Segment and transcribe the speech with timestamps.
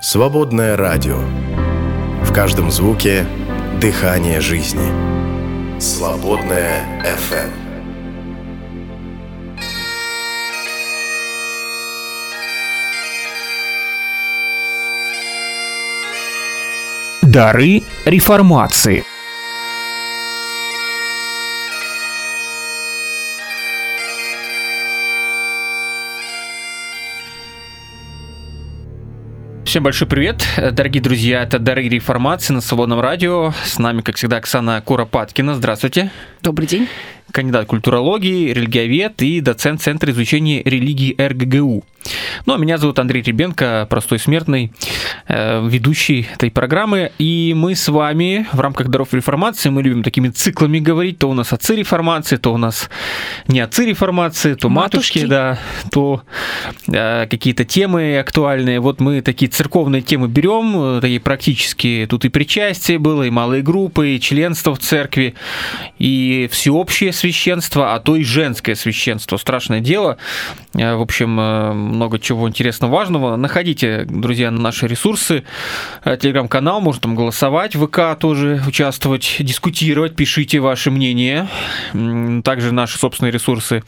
[0.00, 1.18] Свободное радио.
[2.22, 3.26] В каждом звуке
[3.80, 5.80] дыхание жизни.
[5.80, 7.50] Свободное FM.
[17.22, 19.04] Дары реформации–
[29.76, 33.52] Всем большой привет, дорогие друзья, это Дары реформации на Свободном радио.
[33.62, 35.54] С нами, как всегда, Оксана Куропаткина.
[35.54, 36.10] Здравствуйте.
[36.40, 36.88] Добрый день
[37.32, 41.84] кандидат культурологии, религиовед и доцент Центра изучения религии РГГУ.
[42.44, 44.72] Ну, а меня зовут Андрей Ребенко, простой смертный,
[45.28, 47.12] э, ведущий этой программы.
[47.18, 51.34] И мы с вами в рамках даров реформации, мы любим такими циклами говорить, то у
[51.34, 52.90] нас отцы реформации, то у нас
[53.48, 55.58] не отцы реформации, то матушки, матушки да,
[55.90, 56.22] то
[56.88, 58.80] э, какие-то темы актуальные.
[58.80, 63.62] Вот мы такие церковные темы берем, э, такие практически, тут и причастие было, и малые
[63.62, 65.34] группы, и членство в церкви,
[65.98, 69.36] и всеобщее священство, а то и женское священство.
[69.36, 70.18] Страшное дело.
[70.74, 73.36] Э, в общем, э, много чего интересного, важного.
[73.36, 75.44] Находите, друзья, наши ресурсы.
[76.04, 81.48] Э, телеграм-канал, можно там голосовать, ВК тоже участвовать, дискутировать, пишите ваше мнение.
[82.44, 83.82] Также наши собственные ресурсы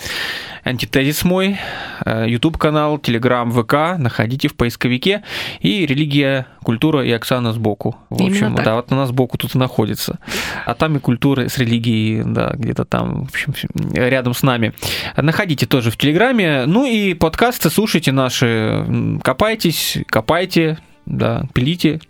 [0.69, 1.59] антитезис мой,
[2.07, 5.23] YouTube канал, Telegram, ВК, находите в поисковике
[5.61, 7.97] и религия, культура и Оксана сбоку.
[8.11, 10.19] В общем, да, вот она сбоку тут и находится.
[10.67, 13.55] А там и культура с религией, да, где-то там, в общем,
[13.93, 14.75] рядом с нами.
[15.17, 16.67] Находите тоже в Телеграме.
[16.67, 22.01] Ну и подкасты слушайте наши, копайтесь, копайте, да, пилите,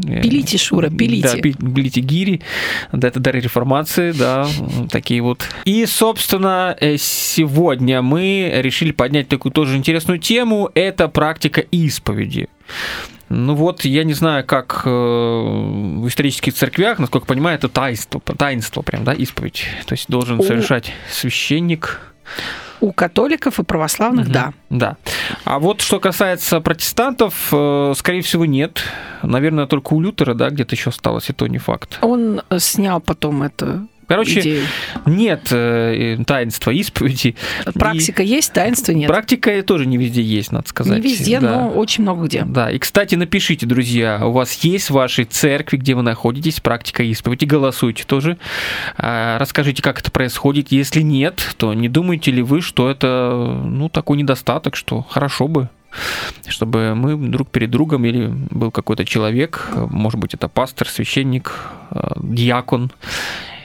[0.00, 1.36] Пилите, Шура, пилите.
[1.36, 2.40] Да, пилите гири.
[2.92, 4.46] Да, это дары реформации, да,
[4.90, 5.46] такие вот.
[5.64, 10.70] И, собственно, э, сегодня мы решили поднять такую тоже интересную тему.
[10.74, 12.48] Это практика исповеди.
[13.28, 18.82] Ну вот, я не знаю, как э, в исторических церквях, насколько понимаю, это таинство, таинство
[18.82, 19.64] прям, да, исповедь.
[19.86, 22.00] То есть должен совершать священник.
[22.80, 24.52] У католиков и православных, угу, да.
[24.70, 24.96] Да.
[25.44, 28.82] А вот что касается протестантов, э, скорее всего, нет.
[29.22, 31.98] Наверное, только у Лютера, да, где-то еще осталось, и то не факт.
[32.02, 34.62] Он снял потом это Короче, идею.
[35.06, 37.36] нет э, таинства исповеди.
[37.74, 39.08] Практика и есть, таинства нет.
[39.08, 41.02] Практика тоже не везде есть, надо сказать.
[41.02, 41.50] Не везде, да.
[41.50, 42.44] но очень много где.
[42.44, 47.02] Да, и, кстати, напишите, друзья, у вас есть в вашей церкви, где вы находитесь, практика
[47.02, 48.38] исповеди, голосуйте тоже.
[48.96, 50.72] А, расскажите, как это происходит.
[50.72, 55.68] Если нет, то не думаете ли вы, что это, ну, такой недостаток, что хорошо бы
[56.48, 61.52] чтобы мы друг перед другом или был какой-то человек, может быть, это пастор, священник,
[61.90, 62.90] э, диакон,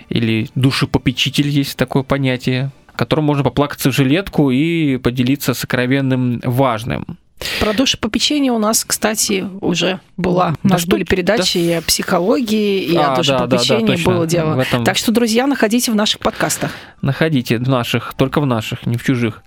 [0.09, 7.17] или душепопечитель есть такое понятие, которому можно поплакаться в жилетку и поделиться сокровенным важным.
[7.59, 10.55] Про душепопечение у нас, кстати, уже была.
[10.63, 11.65] У нас были передачи да.
[11.65, 14.61] и о психологии, и а, о душепопечении да, да, да, было дело.
[14.61, 14.83] Этом...
[14.83, 16.71] Так что, друзья, находите в наших подкастах.
[17.01, 19.41] Находите в наших, только в наших, не в чужих.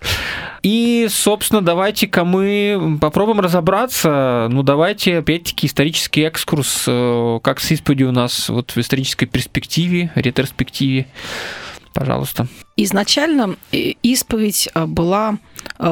[0.62, 4.48] И, собственно, давайте-ка мы попробуем разобраться.
[4.50, 10.12] Ну, давайте, опять-таки, исторический экскурс, э, как с исповедью у нас вот в исторической перспективе,
[10.14, 11.06] ретроспективе.
[11.92, 12.46] Пожалуйста.
[12.76, 15.36] Изначально э, исповедь э, была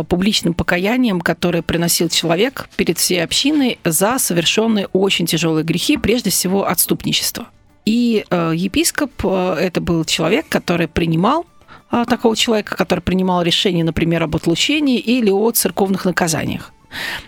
[0.08, 6.66] публичным покаянием, которое приносил человек перед всей общиной за совершенные очень тяжелые грехи, прежде всего
[6.68, 7.46] отступничество.
[7.84, 11.46] И епископ это был человек, который принимал
[11.90, 16.72] такого человека, который принимал решение, например, об отлучении или о церковных наказаниях.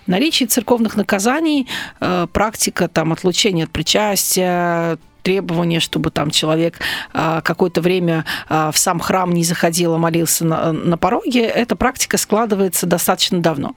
[0.07, 1.69] Наличие церковных наказаний,
[2.01, 6.81] э, практика там, отлучения от причастия, требование, чтобы там человек
[7.13, 11.77] а, какое-то время а, в сам храм не заходил, а молился на, на пороге, эта
[11.77, 13.75] практика складывается достаточно давно.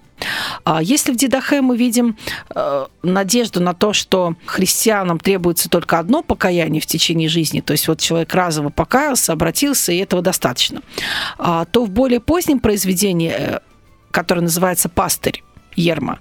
[0.82, 2.18] Если в Дидахе мы видим
[3.04, 8.00] надежду на то, что христианам требуется только одно покаяние в течение жизни, то есть вот
[8.00, 10.82] человек разово покаялся, обратился, и этого достаточно,
[11.38, 13.60] то в более позднем произведении, э,
[14.12, 15.44] которое называется «Пастырь»,
[15.76, 16.20] Ерма.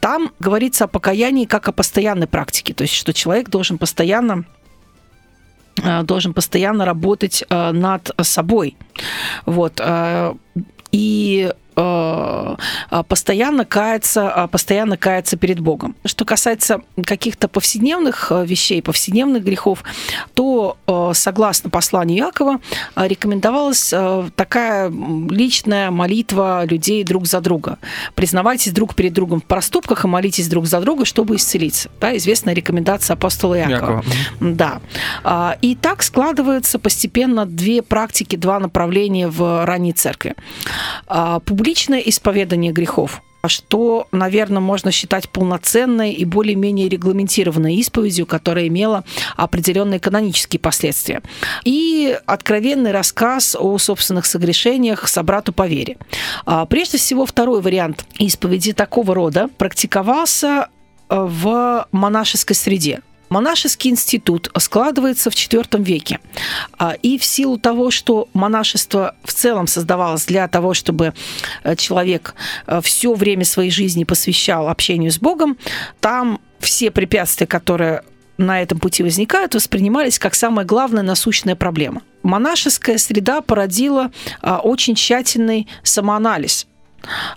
[0.00, 4.44] Там говорится о покаянии как о постоянной практике, то есть что человек должен постоянно
[6.04, 8.76] должен постоянно работать э, над собой.
[9.46, 9.80] Вот.
[9.80, 10.34] Э,
[10.92, 11.69] и Э, э,
[13.08, 15.94] постоянно кается, э, постоянно кается перед Богом.
[16.04, 19.84] Что касается каких-то повседневных вещей, повседневных грехов,
[20.34, 20.76] то,
[21.14, 22.60] согласно посланию Якова,
[22.96, 23.92] рекомендовалась
[24.34, 24.90] такая
[25.30, 27.78] личная молитва людей друг за друга.
[28.14, 31.90] Признавайтесь друг перед другом в проступках и молитесь друг за друга, чтобы исцелиться.
[32.00, 33.70] Да, известная рекомендация апостола Якова.
[33.70, 34.04] Якова.
[34.40, 34.80] Да.
[35.24, 40.34] А, и так складываются постепенно две практики, два направления в ранней церкви.
[41.06, 41.40] А,
[41.70, 49.02] публичное исповедание грехов что, наверное, можно считать полноценной и более-менее регламентированной исповедью, которая имела
[49.34, 51.22] определенные канонические последствия.
[51.64, 55.96] И откровенный рассказ о собственных согрешениях собрату по вере.
[56.44, 60.68] А, прежде всего, второй вариант исповеди такого рода практиковался
[61.08, 63.00] э, в монашеской среде.
[63.30, 66.18] Монашеский институт складывается в IV веке.
[66.76, 71.14] А, и в силу того, что монашество в целом создавалось для того, чтобы
[71.62, 72.34] э, человек
[72.66, 75.56] э, все время своей жизни посвящал общению с Богом,
[76.00, 78.02] там все препятствия, которые
[78.36, 82.02] на этом пути возникают, воспринимались как самая главная насущная проблема.
[82.22, 84.10] Монашеская среда породила
[84.40, 86.66] а, очень тщательный самоанализ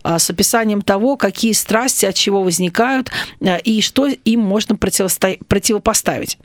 [0.03, 3.11] с описанием того, какие страсти от чего возникают
[3.41, 6.37] а, и что им можно противопоставить.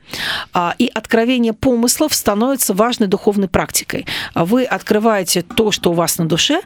[0.52, 4.06] А, и откровение помыслов становится важной духовной практикой.
[4.34, 6.62] Вы открываете то, что у вас на душе,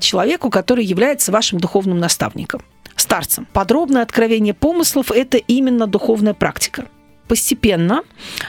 [0.00, 2.62] человеку, который является вашим духовным наставником
[2.96, 3.46] старцем.
[3.52, 6.86] Подробное откровение помыслов– это именно духовная практика
[7.28, 8.02] постепенно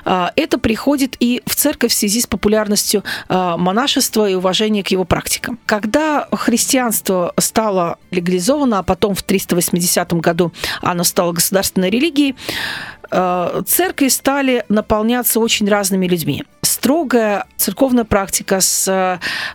[0.05, 4.87] а, это приходит и в церковь в связи с популярностью а, монашества и уважения к
[4.87, 5.59] его практикам.
[5.65, 12.35] Когда христианство стало легализовано, а потом в 380 году оно стало государственной религией,
[13.65, 16.43] церкви стали наполняться очень разными людьми
[16.79, 18.87] строгая церковная практика с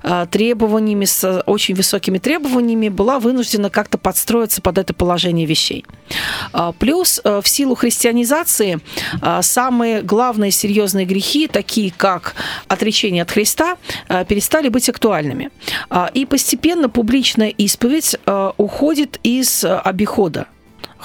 [0.03, 5.87] э, требованиями, с очень высокими требованиями была вынуждена как-то подстроиться под это положение вещей.
[6.53, 8.81] А, плюс э, в силу христианизации
[9.23, 12.35] э, самые главные серьезные грехи, такие как
[12.69, 13.79] отречение от Христа,
[14.29, 15.51] перестали быть актуальными.
[16.13, 18.17] И постепенно публичная исповедь
[18.57, 20.47] уходит из обихода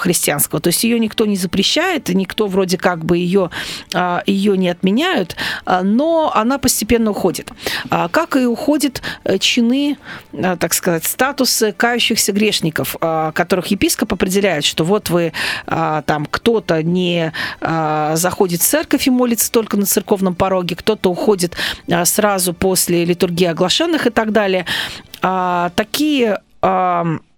[0.00, 0.60] христианского.
[0.60, 3.50] То есть ее никто не запрещает, никто вроде как бы ее,
[3.94, 7.50] а, ее не отменяют, а, но она постепенно уходит.
[7.90, 9.96] А, как и уходят э, чины,
[10.32, 12.96] так сказать, статусы кающихся грешников,
[13.34, 15.32] которых епископ определяет, что вот вы
[15.66, 21.56] там кто-то не заходит в церковь и молится только на церковном пороге, кто-то уходит
[22.04, 24.66] сразу после литургии оглашенных и так далее.
[25.20, 26.40] Такие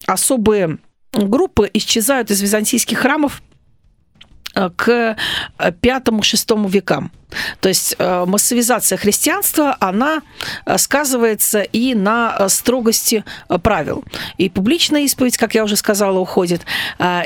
[0.06, 0.78] особые
[1.12, 3.42] группы исчезают из византийских храмов
[4.76, 5.16] к
[5.80, 7.10] пятому-шестому векам.
[7.60, 10.22] То есть э, массовизация христианства, она
[10.64, 13.24] э, сказывается и на э, строгости
[13.62, 14.04] правил.
[14.38, 16.62] И публичная исповедь, как я уже сказала, уходит,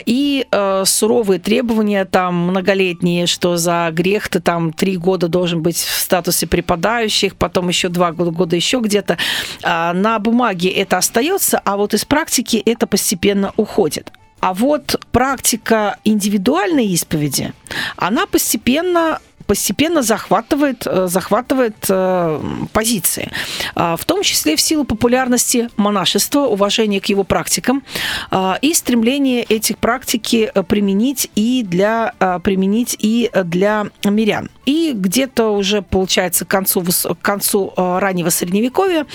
[0.06, 0.46] и
[0.84, 6.46] суровые требования там многолетние, что за грех ты там три года должен быть в статусе
[6.46, 9.19] преподающих, потом еще два года еще где-то.
[9.62, 14.12] На бумаге это остается, а вот из практики это постепенно уходит.
[14.41, 17.53] А вот практика индивидуальной исповеди,
[17.97, 22.41] она постепенно постепенно захватывает, э, захватывает э,
[22.73, 23.31] позиции.
[23.75, 27.83] А, в том числе в силу популярности монашества, уважения к его практикам
[28.31, 32.12] а, и стремление этих практики э, применить и для,
[32.43, 34.50] применить и для мирян.
[34.65, 39.06] И где-то уже, получается, к концу, к концу раннего Средневековья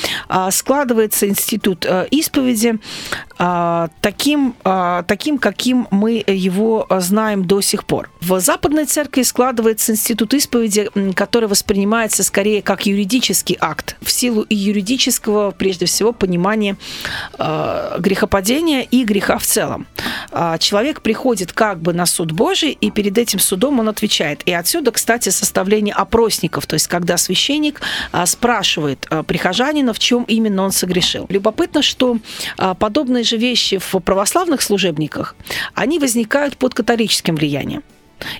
[0.50, 2.80] складывается институт исповеди
[4.02, 4.56] таким,
[5.08, 8.10] таким, каким мы его знаем до сих пор.
[8.22, 14.56] В Западной Церкви складывается институт исповеди, который воспринимается скорее как юридический акт, в силу и
[14.56, 16.78] юридического, прежде всего, понимания
[17.38, 19.88] грехопадения и греха в целом.
[20.60, 24.44] Человек приходит как бы на суд Божий, и перед этим судом он отвечает.
[24.46, 27.82] И отсюда, кстати, составление опросников, то есть когда священник
[28.26, 31.26] спрашивает прихожанина, в чем именно он согрешил.
[31.30, 32.18] Любопытно, что
[32.78, 35.36] подобные же вещи в православных служебниках,
[35.74, 37.84] они возникают под католическим влиянием.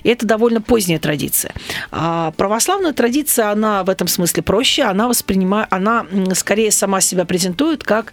[0.04, 1.52] И это довольно поздняя традиция.
[1.90, 7.82] А православная традиция, она в этом смысле проще, она воспринимает, она скорее сама себя презентует
[7.82, 8.12] как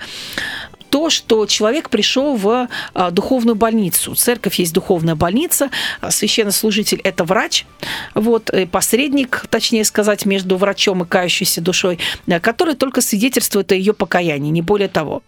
[0.90, 4.16] то, что человек пришел в а, духовную больницу.
[4.16, 5.70] Церковь есть духовная больница,
[6.02, 7.66] а священнослужитель– это врач,
[8.16, 12.00] вот, посредник, точнее сказать, между врачом и кающейся душой,
[12.42, 15.22] который только свидетельствует о ее покаянии, не более того.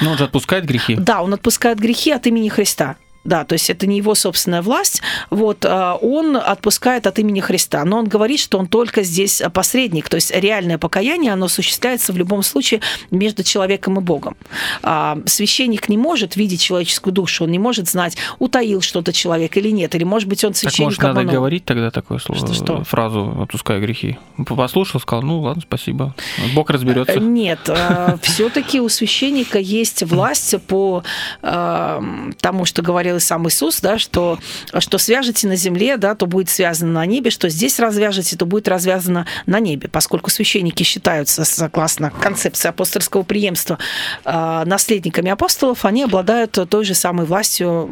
[0.00, 0.96] Но он же отпускает грехи.
[0.96, 2.96] Да, он отпускает грехи от имени Христа.
[3.24, 5.00] Да, то есть это не его собственная власть.
[5.30, 10.08] Вот а, он отпускает от имени Христа, но он говорит, что он только здесь посредник.
[10.10, 14.36] То есть реальное покаяние, оно осуществляется в любом случае между человеком и Богом.
[14.82, 19.70] А, священник не может видеть человеческую душу, он не может знать, утаил что-то человек или
[19.70, 22.84] нет, или может быть он священник так, может, надо говорить тогда такое слово, что, что?
[22.84, 24.18] фразу «отпускай грехи».
[24.46, 26.14] Послушал, сказал, ну ладно, спасибо,
[26.54, 27.14] Бог разберется.
[27.14, 31.02] Э, нет, а, все-таки у священника есть власть по
[31.40, 34.38] тому, что говорил говорил и сам Иисус, да, что,
[34.78, 38.68] что свяжете на земле, да, то будет связано на небе, что здесь развяжете, то будет
[38.68, 43.78] развязано на небе, поскольку священники считаются, согласно концепции апостольского преемства,
[44.24, 47.90] а, наследниками апостолов, они обладают той же самой властью,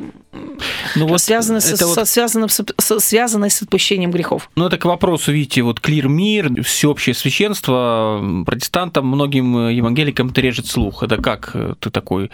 [0.96, 2.08] ну, вот связанной, с, вот...
[2.08, 4.50] связанной, с, связанной с отпущением грехов.
[4.56, 10.66] Ну, это к вопросу, видите, вот клир мир, всеобщее священство, протестантам, многим евангеликам это режет
[10.66, 11.02] слух.
[11.02, 12.30] Это как ты такой,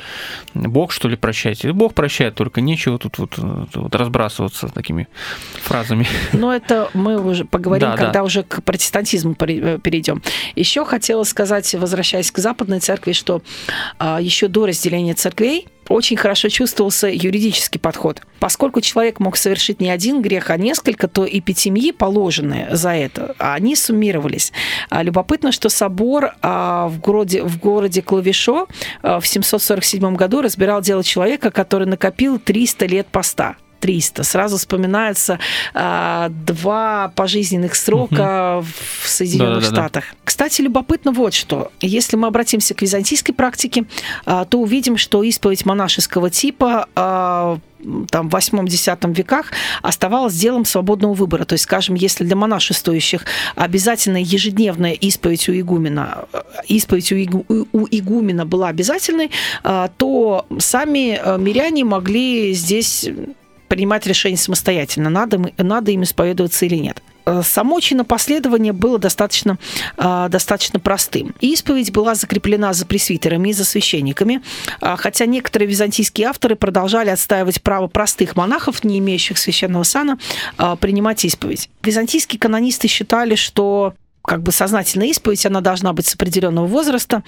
[0.54, 1.58] Бог, что ли, прощает?
[1.74, 3.38] Бог прощает, только нечего тут вот,
[3.74, 5.08] вот разбрасываться такими
[5.62, 6.06] фразами.
[6.32, 8.22] Ну, это мы уже поговорим, да, когда да.
[8.22, 10.22] уже к протестантизму э, перейдем.
[10.54, 13.42] Еще хотела сказать, возвращаясь к Западной церкви, что
[13.98, 18.22] а, еще до разделения церквей очень хорошо чувствовался юридический подход.
[18.40, 23.34] Поскольку человек мог совершить не один грех, а несколько, то и пятимьи, положенные за это,
[23.38, 24.52] они суммировались.
[24.90, 28.66] А, любопытно, что собор а, в городе, в городе Клавишо
[29.02, 33.56] в 747 году разбирал дело человека, который накопил 300 лет поста.
[33.80, 34.22] 300.
[34.22, 35.38] Сразу вспоминаются
[35.74, 38.66] а, два пожизненных срока угу.
[39.02, 40.04] в Соединенных да, да, Штатах.
[40.04, 40.18] Да, да.
[40.24, 41.72] Кстати, любопытно вот что.
[41.80, 43.86] Если мы обратимся к византийской практике,
[44.24, 47.58] а, то увидим, что исповедь монашеского типа а,
[48.10, 51.44] там, в 8-10 веках оставалось делом свободного выбора.
[51.44, 57.46] То есть, скажем, если для монашествующих обязательно ежедневная исповедь у игумена, э, исповедь у, игу,
[57.48, 59.30] у игумена была обязательной,
[59.96, 63.08] то сами э, миряне могли здесь
[63.68, 69.58] принимать решение самостоятельно, надо, надо им исповедоваться или нет э, само чинопоследование было достаточно,
[69.96, 71.34] э, достаточно простым.
[71.40, 74.42] Исповедь была закреплена за пресвитерами и за священниками,
[74.80, 80.18] а, хотя некоторые византийские авторы продолжали отстаивать право простых монахов, не имеющих священного сана,
[80.56, 81.68] а, принимать исповедь.
[81.82, 83.94] Византийские канонисты считали, что
[84.28, 87.24] как бы сознательная исповедь, она должна быть с определенного возраста.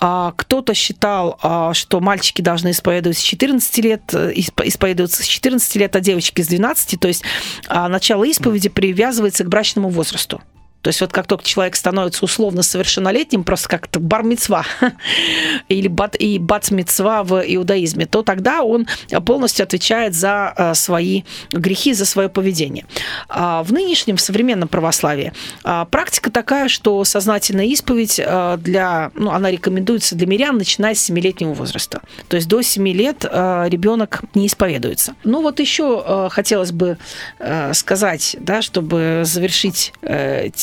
[0.00, 5.76] А кто-то считал, а, что мальчики должны исповедовать с 14 лет, э, исповедоваться с 14
[5.76, 6.96] лет, а девочки с 12.
[6.96, 7.22] То есть
[7.68, 10.40] а, начало исповеди привязывается к брачному возрасту.
[10.82, 14.64] То есть вот как только человек становится условно совершеннолетним, просто как-то бармицва
[15.68, 18.86] или бат, и бацмицва в иудаизме, то тогда он
[19.26, 21.22] полностью отвечает за э, свои
[21.52, 22.86] грехи, за свое поведение.
[23.28, 25.32] А в нынешнем, современном православии
[25.64, 31.10] а, практика такая, что сознательная исповедь э, для, ну, она рекомендуется для мирян, начиная с
[31.10, 32.00] 7-летнего возраста.
[32.28, 35.14] То есть до 7 лет э, ребенок не исповедуется.
[35.24, 36.98] Ну вот еще хотелось бы
[37.72, 39.92] сказать, да, чтобы завершить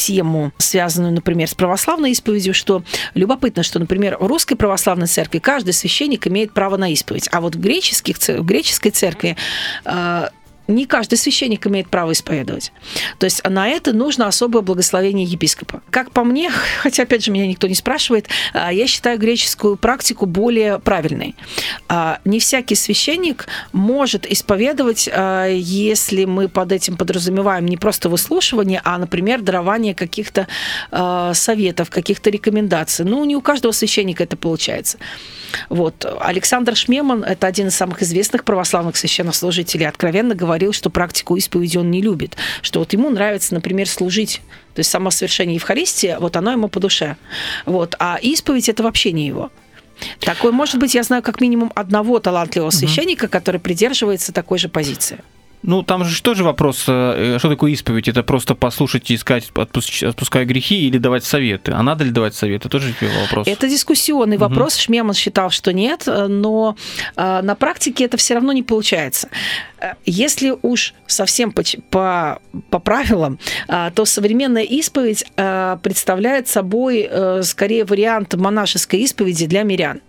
[0.07, 2.81] тему, связанную, например, с православной исповедью, что
[3.13, 7.55] любопытно, что, например, в русской православной церкви каждый священник имеет право на исповедь, а вот
[7.55, 9.35] в, греческих, в греческой церкви
[9.83, 10.29] э,
[10.67, 12.71] не каждый священник имеет право исповедовать.
[13.19, 15.81] То есть на это нужно особое благословение епископа.
[15.89, 20.25] Как по мне, хотя, опять же, меня никто не спрашивает, а, я считаю греческую практику
[20.25, 21.35] более правильной.
[21.87, 28.81] А, не всякий священник может исповедовать, а, если мы под этим подразумеваем не просто выслушивание,
[28.83, 30.47] а, например, дарование каких-то
[31.33, 33.05] советов, каких-то рекомендаций.
[33.05, 34.97] Ну, не у каждого священника это получается.
[35.69, 36.05] Вот.
[36.19, 39.87] Александр Шмеман– это один из самых известных православных священнослужителей.
[39.87, 42.35] Откровенно говорил, что практику исповеди он не любит.
[42.61, 44.41] Что вот ему нравится, например, служить
[44.73, 47.17] то есть само совершение Евхаристии, вот оно ему по душе.
[47.65, 47.95] Вот.
[47.97, 49.49] А исповедь– это вообще не его.
[50.19, 55.17] Такой, может быть, я знаю как минимум одного талантливого священника, который придерживается такой же позиции.
[55.63, 58.07] Ну, там же тоже вопрос, э, что такое исповедь?
[58.07, 61.71] Это просто послушать и искать, отпуская грехи или давать советы?
[61.73, 62.69] А надо ли давать советы?
[62.69, 63.47] Тоже вопрос.
[63.47, 64.45] Это дискуссионный угу.
[64.45, 64.75] вопрос.
[64.77, 66.75] Шмеман считал, что нет, но
[67.15, 69.29] э, на практике это все равно не получается.
[69.79, 77.09] Э, если уж совсем по, по, по правилам, то современная исповедь представляет собой
[77.43, 80.01] скорее вариант монашеской исповеди для мирян.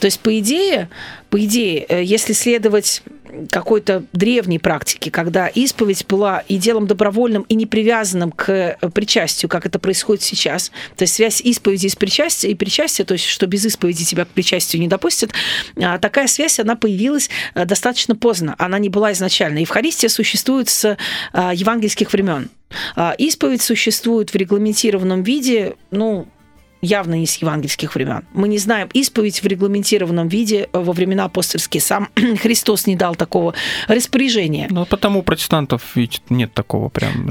[0.00, 0.88] То есть, по идее,
[1.30, 3.02] по идее, если следовать
[3.50, 9.48] какой-то древней практики, когда исповедь была и делом добровольным, и не привязанным к э, причастию,
[9.48, 10.70] как это происходит сейчас.
[10.96, 14.28] То есть связь исповеди с причастия и причастия, то есть что без исповеди тебя к
[14.28, 15.32] причастию не допустят,
[15.76, 18.54] а такая связь, она появилась э, достаточно поздно.
[18.58, 19.58] Она не была изначально.
[19.58, 20.96] Евхаристия существует с э,
[21.54, 22.48] евангельских времен.
[23.16, 26.28] Исповедь существует в регламентированном виде, ну,
[26.80, 28.24] явно не с евангельских времен.
[28.32, 31.80] Мы не знаем исповедь в регламентированном виде во времена апостольские.
[31.80, 32.08] Сам
[32.42, 33.54] Христос не дал такого
[33.88, 34.68] распоряжения.
[34.70, 37.28] Ну, потому у протестантов ведь нет такого прям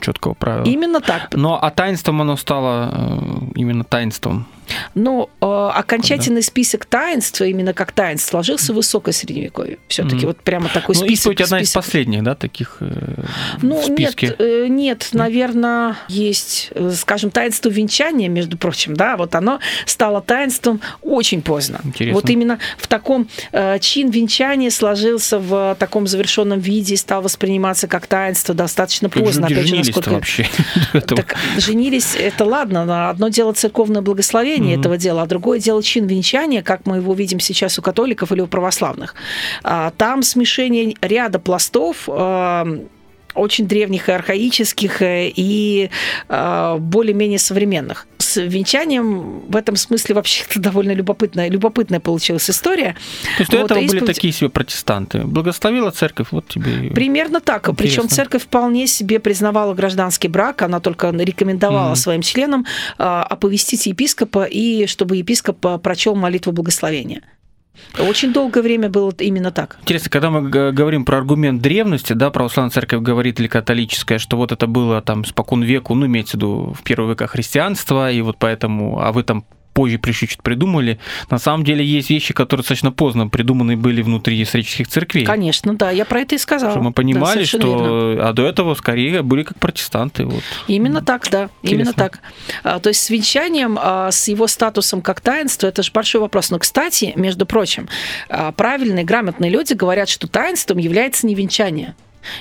[0.00, 0.64] четкого правила.
[0.64, 1.34] Именно так.
[1.34, 4.46] Но а таинством оно стало э, именно таинством
[4.94, 6.46] Но э, окончательный да.
[6.46, 9.78] список таинств, именно как таинств, сложился в высокое средневековье.
[9.88, 10.26] Все-таки mm.
[10.26, 11.12] вот прямо такой ну, список.
[11.12, 13.24] Исповедь одна из последних, да, таких э,
[13.62, 14.26] ну, в списке?
[14.28, 20.20] Нет, э, нет, наверное, есть, э, скажем, таинство венчания, между прочим, да, вот оно стало
[20.20, 21.80] таинством очень поздно.
[21.84, 22.14] Интересно.
[22.14, 27.88] Вот именно в таком э, чин венчания сложился в таком завершенном виде и стал восприниматься
[27.88, 29.46] как таинство достаточно поздно.
[29.46, 30.10] Опять же, насколько...
[30.10, 30.46] вообще?
[31.06, 34.78] Так женились, это ладно, одно дело церковное благословение mm-hmm.
[34.80, 38.40] этого дела, а другое дело чин венчания, как мы его видим сейчас у католиков или
[38.40, 39.14] у православных.
[39.62, 42.08] А, там смешение ряда пластов,
[43.36, 45.90] очень древних и архаических, э, и
[46.28, 48.06] э, более-менее современных.
[48.18, 52.96] С венчанием в этом смысле вообще довольно любопытная, любопытная получилась история.
[53.36, 54.02] То есть до вот, этого исповедь...
[54.02, 55.20] были такие себе протестанты.
[55.20, 57.68] Благословила церковь, вот тебе Примерно так.
[57.68, 57.74] Интересно.
[57.74, 61.96] Причем церковь вполне себе признавала гражданский брак, она только рекомендовала mm-hmm.
[61.96, 62.66] своим членам
[62.98, 67.22] э, оповестить епископа, и чтобы епископ прочел молитву благословения.
[67.98, 69.78] Очень долгое время было именно так.
[69.82, 74.52] Интересно, когда мы говорим про аргумент древности, да, православная церковь говорит или католическая, что вот
[74.52, 78.36] это было там спокон веку, ну, имеется в виду в первые века христианства, и вот
[78.38, 79.44] поэтому, а вы там
[79.76, 80.98] позже пришли, что-то придумали.
[81.30, 85.26] На самом деле есть вещи, которые достаточно поздно придуманы были внутри исторических церквей.
[85.26, 86.72] Конечно, да, я про это и сказала.
[86.72, 87.58] Чтобы мы понимали, да, что...
[87.58, 88.28] Верно.
[88.28, 90.24] А до этого скорее были как протестанты.
[90.24, 90.42] Вот.
[90.66, 91.68] Именно так, да, Интересно.
[91.68, 92.20] именно так.
[92.64, 96.48] А, то есть с венчанием, а, с его статусом как таинство, это же большой вопрос.
[96.48, 97.86] Но, кстати, между прочим,
[98.30, 101.94] а, правильные, грамотные люди говорят, что таинством является не венчание.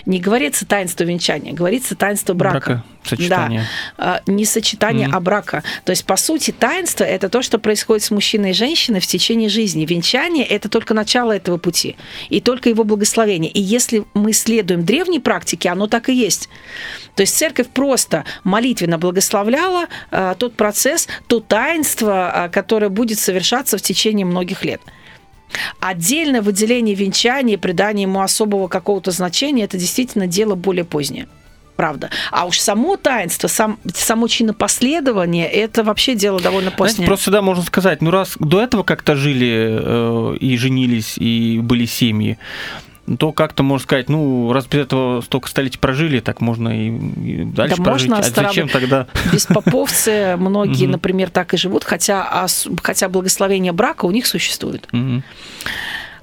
[0.05, 2.59] Не говорится таинство венчания, говорится таинство брака.
[2.59, 3.65] брака сочетание.
[3.97, 4.21] Да.
[4.25, 5.15] Не сочетание, mm-hmm.
[5.15, 5.63] а брака.
[5.83, 9.49] То есть, по сути, таинство– это то, что происходит с мужчиной и женщиной в течение
[9.49, 9.85] жизни.
[9.85, 11.95] Венчание– это только начало этого пути.
[12.29, 13.51] И только его благословение.
[13.51, 16.49] И если мы следуем древней практике, оно так и есть.
[17.15, 23.77] То есть церковь просто молитвенно благословляла а, тот процесс, то таинство, а, которое будет совершаться
[23.77, 24.81] в течение многих лет.
[25.79, 31.27] Отдельное выделение венчания, придание ему особого какого-то значения, это действительно дело более позднее.
[31.75, 32.09] Правда.
[32.31, 36.95] А уж само таинство, сам, само чинопоследование, это вообще дело довольно позднее.
[36.95, 41.59] Знаете, просто да, можно сказать, ну раз до этого как-то жили э, и женились, и
[41.61, 42.37] были семьи,
[43.19, 47.43] то как-то можно сказать, ну, раз без этого столько столетий прожили, так можно и, и
[47.43, 48.09] дальше да прожить.
[48.09, 49.07] Можно, а зачем тогда?
[49.31, 52.47] Беспоповцы, многие, например, так и живут, хотя,
[52.81, 54.87] хотя благословение брака у них существует.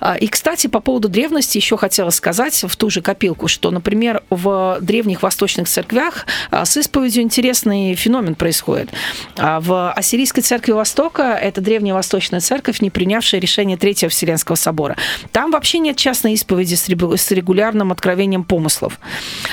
[0.03, 4.23] А, и, кстати, по поводу древности еще хотела сказать в ту же копилку, что, например,
[4.31, 8.91] в древних восточных церквях а, с исповедью интересный феномен происходит.
[9.39, 14.97] А, в Ассирийской церкви Востока, это древняя восточная церковь, не принявшая решение Третьего Вселенского собора.
[15.31, 16.89] Там вообще нет частной исповеди с
[17.31, 18.99] регулярным откровением помыслов.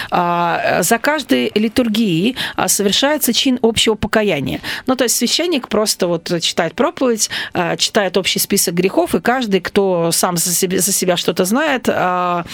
[0.10, 2.36] За каждой литургией
[2.68, 4.62] совершается чин общего покаяния.
[4.88, 7.30] Ну, то есть священник просто вот читает проповедь,
[7.78, 12.46] читает общий список грехов, и каждый, кто сам за себя, за себя что-то знает, а,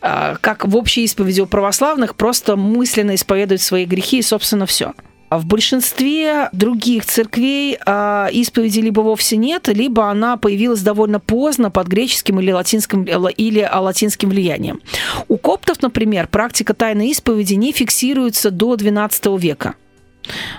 [0.00, 4.92] а, как в общей исповеди у православных, просто мысленно исповедует свои грехи и, собственно, все.
[5.32, 11.70] А в большинстве других церквей э, исповеди либо вовсе нет, либо она появилась довольно поздно
[11.70, 14.82] под греческим или латинским, или латинским влиянием.
[15.28, 19.74] У коптов, например, практика тайной исповеди не фиксируется до XII века.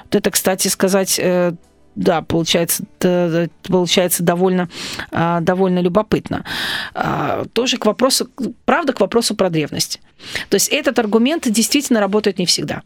[0.06, 1.54] Вот это, кстати сказать, э,
[1.96, 2.84] да, получается,
[3.64, 4.70] получается довольно,
[5.12, 6.44] а, довольно любопытно.
[6.94, 8.30] А, тоже к вопросу,
[8.66, 10.02] правда, к вопросу про древность.
[10.50, 12.84] То есть этот аргумент действительно работает не всегда.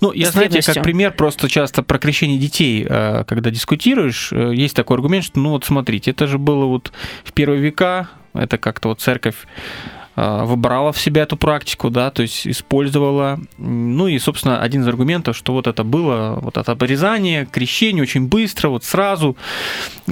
[0.00, 4.76] Ну, я, знаете, как пример просто часто про крещение детей, а, когда дискутируешь, э, есть
[4.76, 6.92] такой аргумент, что, ну вот смотрите, это же было вот
[7.24, 12.22] в первые века, это как-то вот церковь Э, выбрала в себя эту практику, да, то
[12.22, 13.40] есть использовала.
[13.58, 18.28] Ну и, собственно, один из аргументов, что вот это было, вот это обрезание, крещение очень
[18.28, 19.36] быстро, вот сразу,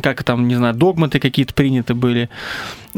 [0.02, 2.30] как там, не знаю, догматы какие-то приняты были.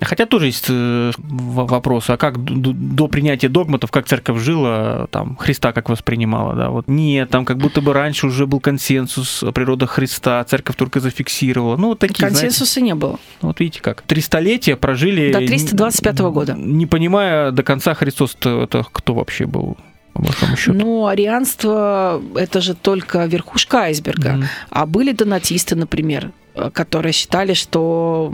[0.00, 5.72] Хотя тоже есть э, вопрос, а как до принятия догматов, как церковь жила, там, Христа
[5.72, 9.86] как воспринимала, да, вот нет, там как будто бы раньше уже был консенсус о природе
[9.86, 13.20] Христа, церковь только зафиксировала, ну, вот такие, Консенсуса знаете, не было.
[13.42, 15.32] Вот видите как, три столетия прожили...
[15.32, 16.54] До 325 года.
[16.54, 19.76] Не понимая до конца Христос это кто вообще был?
[20.12, 20.78] по большому счету?
[20.78, 24.30] Ну, арианство– это же только верхушка айсберга.
[24.30, 24.44] Mm-hmm.
[24.70, 26.32] А были донатисты, например,
[26.72, 28.32] которые считали, что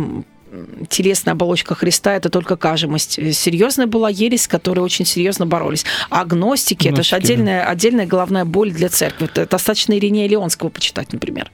[0.88, 3.14] телесная оболочка Христа это только кажемость.
[3.34, 5.84] Серьезная была ересь, с которой очень серьезно боролись.
[6.10, 7.70] А гностики, это же отдельная, да.
[7.70, 9.26] отдельная головная боль для церкви.
[9.26, 11.50] Это достаточно Иринея Леонского почитать, например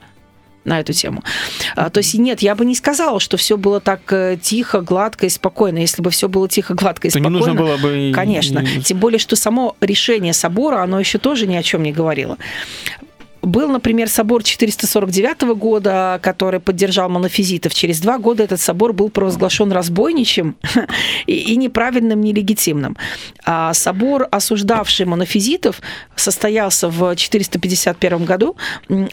[0.65, 1.23] на эту тему.
[1.77, 5.27] А, то есть нет, я бы не сказала, что все было так э, тихо, гладко
[5.27, 5.79] и спокойно.
[5.79, 8.13] Если бы все было тихо, гладко и То спокойно, не нужно было бы...
[8.15, 8.65] Конечно.
[8.83, 12.39] Тем более, что само решение собора, оно еще тоже ни о чем не говорило
[13.45, 17.75] был, например, собор 449 года, который поддержал монофизитов.
[17.75, 20.57] Через два года этот собор был провозглашен разбойничем
[21.27, 22.97] и неправильным, нелегитимным.
[23.45, 25.81] А собор, осуждавший монофизитов,
[26.17, 28.57] состоялся в 451 году.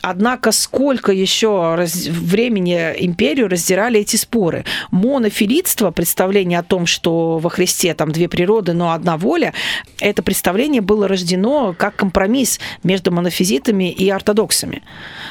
[0.01, 2.07] Однако сколько еще раз...
[2.07, 4.65] времени империю раздирали эти споры.
[4.91, 9.53] Монофилитство, представление о том, что во Христе там две природы, но одна воля,
[9.99, 14.83] это представление было рождено как компромисс между монофизитами и ортодоксами.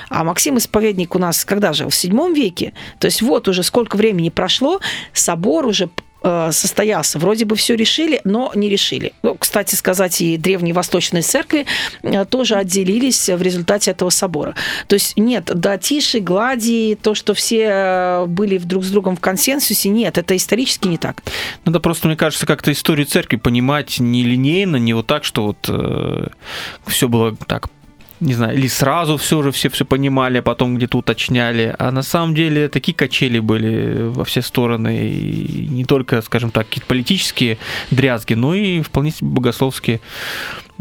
[0.09, 1.89] А Максим Исповедник у нас когда жил?
[1.89, 2.73] В VII веке.
[2.99, 4.81] То есть вот уже сколько времени прошло,
[5.13, 5.89] собор уже
[6.23, 7.19] Э, состоялся.
[7.19, 9.13] Вроде бы все решили, но не решили.
[9.23, 11.65] Ну, кстати сказать, и древние восточные церкви
[12.03, 14.55] э, тоже отделились в результате этого собора.
[14.87, 19.21] То есть нет, да, тише, глади, то, что все э, были друг с другом в
[19.21, 21.23] консенсусе, нет, это исторически не так.
[21.65, 25.67] Надо просто, мне кажется, как-то историю церкви понимать не линейно, не вот так, что вот
[25.69, 26.27] э,
[26.87, 27.71] все было так
[28.21, 31.75] не знаю, или сразу все же все все понимали, а потом где-то уточняли.
[31.79, 35.09] А на самом деле такие качели были во все стороны.
[35.09, 37.59] И не только, скажем так, какие-то политические
[37.91, 40.01] дрязги, но и вполне богословские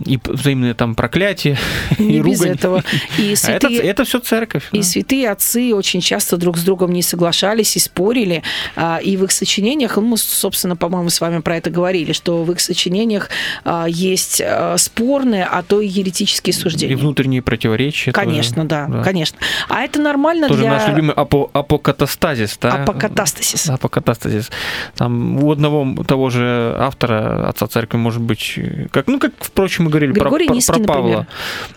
[0.05, 1.57] и взаимные там проклятия,
[1.99, 2.55] Не и без ругань.
[2.55, 2.83] этого.
[3.17, 4.63] И А святые, это, это все церковь.
[4.71, 4.83] И да.
[4.83, 8.43] святые отцы очень часто друг с другом не соглашались и спорили.
[8.75, 12.43] А, И в их сочинениях, ну, мы, собственно, по-моему, с вами про это говорили, что
[12.43, 13.29] в их сочинениях
[13.63, 16.97] а, есть а, спорные, а то и еретические И суждения.
[16.97, 18.12] внутренние противоречия.
[18.12, 18.25] тоже.
[18.25, 19.03] Конечно, да, да.
[19.03, 19.38] конечно.
[19.67, 22.73] А это нормально Тоже для наш любимый апо- апокатастазис, да?
[22.83, 23.73] апокатастасиса.
[23.73, 24.49] Апокатастазис.
[24.95, 28.57] Там у одного того же автора, отца церкви, может быть,
[28.91, 31.28] как, ну, как, впрочем, мы говорили про, Григорий про- Низкий, про Павла.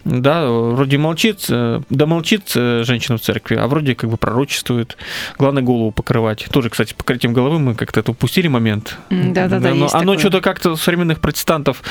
[0.05, 0.22] например.
[0.22, 4.96] Да, вроде молчит, э, да молчит э, женщина в церкви, а вроде как бы пророчествует.
[5.38, 6.46] Главное голову покрывать.
[6.53, 8.96] Тоже, кстати, покрытием головы мы как-то это упустили момент.
[9.11, 10.18] Да-да-да, Оно, есть оно такое.
[10.18, 11.83] что-то как-то у современных протестантов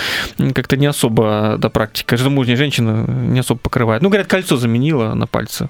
[0.54, 2.18] как-то не особо, да, практика.
[2.18, 4.02] Замужняя женщина не особо покрывает.
[4.02, 5.70] Ну, говорят, кольцо заменила на пальце.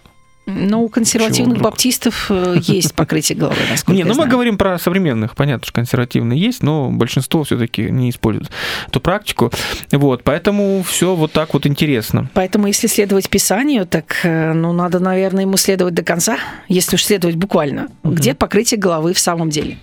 [0.56, 4.78] Но у консервативных Чего баптистов э, есть покрытие головы, насколько Не, ну мы говорим про
[4.78, 8.52] современных, понятно, что консервативные есть, но большинство все-таки не используют
[8.88, 9.52] эту практику.
[9.92, 12.30] Вот, поэтому все вот так вот интересно.
[12.34, 16.38] Поэтому, если следовать Писанию, так, э, ну, надо, наверное, ему следовать до конца,
[16.68, 17.88] если уж следовать буквально.
[18.04, 19.78] Где покрытие головы в самом деле?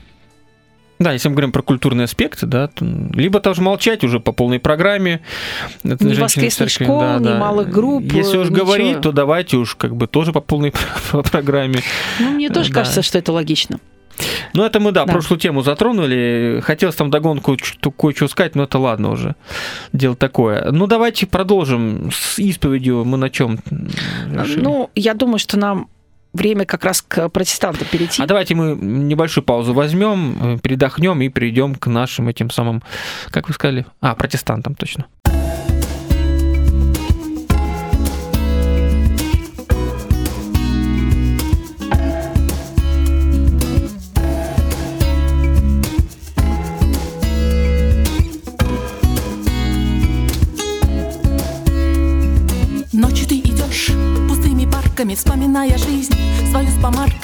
[0.98, 2.84] Да, если мы говорим про культурные аспекты, да, то
[3.14, 5.20] либо тоже молчать уже по полной программе.
[5.84, 7.38] Это Ни воскресных церкви, школ, да, ни да.
[7.38, 8.64] малых групп, Если уж ничего.
[8.64, 10.72] говорить, то давайте уж как бы тоже по полной
[11.30, 11.80] программе.
[12.18, 12.80] Ну, мне тоже Да.
[12.80, 13.78] кажется, что это логично.
[14.52, 15.12] Ну, это мы, да, Да.
[15.12, 16.60] прошлую тему затронули.
[16.64, 19.36] Хотелось там догонку что- кое-что сказать, но это ладно уже.
[19.92, 20.72] Дело такое.
[20.72, 23.04] Ну, давайте продолжим с исповедью.
[23.04, 23.60] Мы на чем?
[24.56, 25.88] Ну, я думаю, что нам
[26.38, 28.22] время как раз к протестантам перейти.
[28.22, 32.82] А давайте мы небольшую паузу возьмем, э, передохнем и перейдем к нашим этим самым,
[33.30, 33.84] как вы сказали?
[34.00, 35.06] А, протестантам, точно.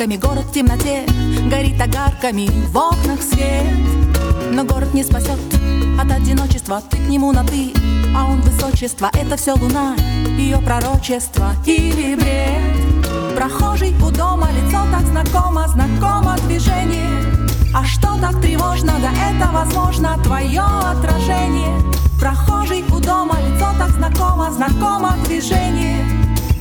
[0.05, 0.17] С помарками.
[0.17, 1.05] Город в темноте
[1.51, 3.65] горит огарками, в окнах свет.
[4.53, 5.39] Но город не спасет
[5.99, 7.73] от одиночества, ты к нему на ты,
[8.17, 9.11] а он высочество.
[9.13, 9.97] Это все луна,
[10.39, 13.37] ее пророчество или бред.
[13.37, 17.09] Прохожий у дома, лицо так знакомо, знакомо движение.
[17.75, 21.81] А что так тревожно, да это возможно твое отражение.
[22.21, 26.04] Прохожий у дома, лицо так знакомо, знакомо движение.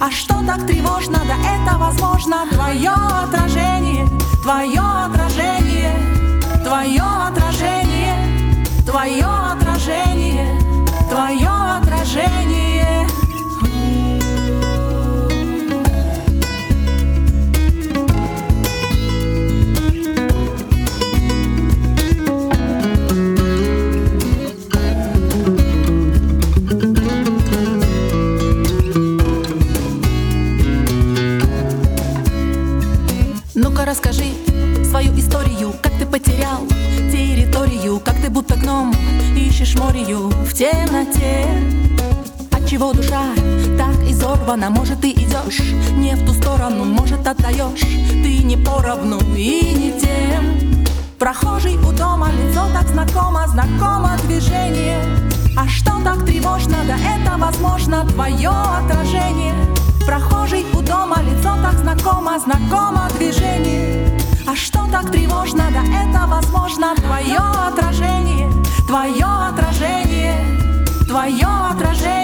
[0.06, 4.06] А что так тревожно, да это возможно твое отражение,
[4.42, 5.94] твое отражение,
[6.62, 10.60] твое отражение, твое отражение,
[11.10, 12.73] твое отражение.
[33.94, 34.34] Расскажи
[34.90, 36.66] свою историю, как ты потерял
[37.12, 38.92] территорию, как ты будто гном
[39.38, 41.46] ищешь морю в темноте.
[42.52, 43.22] Отчего душа
[43.78, 45.60] так изорвана, может ты идешь
[45.92, 47.82] не в ту сторону, может отдаешь
[48.24, 50.86] ты не поровну и не тем.
[51.20, 54.98] Прохожий у дома, лицо так знакомо, знакомо движение.
[55.56, 59.54] А что так тревожно, да это возможно твое отражение.
[60.08, 63.43] Прохожий у дома, лицо так знакомо, знакомо движение.
[64.94, 68.52] Так тревожно, да это возможно твое отражение,
[68.86, 70.38] твое отражение,
[71.08, 72.23] твое отражение.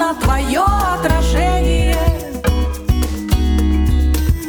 [0.00, 1.96] Возможно твое отражение.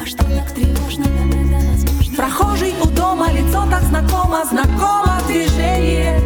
[0.02, 2.16] А что так тревожно, да это возможно?
[2.16, 6.22] Прохожий у дома, лицо так знакомо, знакомо движение.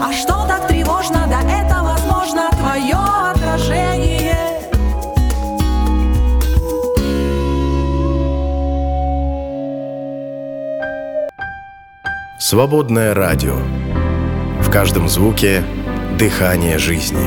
[0.00, 2.96] А что так тревожно, да это возможно твое
[3.32, 4.36] отражение.
[12.38, 13.54] Свободное радио.
[14.70, 15.64] Каждом звуке
[16.16, 17.26] дыхание жизни.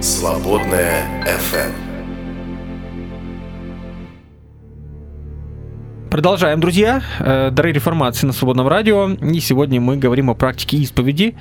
[0.00, 1.84] Свободное FM.
[6.12, 7.02] Продолжаем, друзья.
[7.18, 9.10] Э, Дары реформации на Свободном радио.
[9.10, 11.34] И сегодня мы говорим о практике исповеди.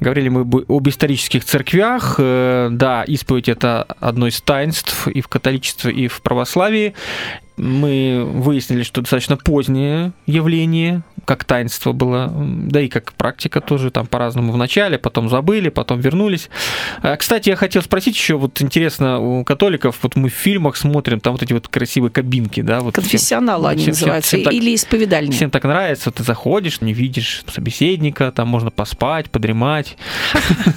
[0.00, 2.16] Говорили мы об исторических церквях.
[2.18, 6.94] Э, Да, исповедь– это одно из таинств и в католичестве, и в православии.
[7.56, 14.06] Мы выяснили, что достаточно позднее явление, как таинство было, да и как практика тоже там
[14.06, 16.50] по-разному в начале, потом забыли, потом вернулись.
[17.02, 21.18] Э, Кстати, я хотел спросить еще, вот интересно, у католиков, вот мы в фильмах смотрим,
[21.18, 24.44] там вот эти вот красивые кабинки, да, вот всем- Конфессионалы они всем- всем- называются, всем
[24.44, 25.32] так- или исповедальные.
[25.32, 29.96] Всем так нравится, ты заходишь, не видишь собеседника, там можно поспать, подремать.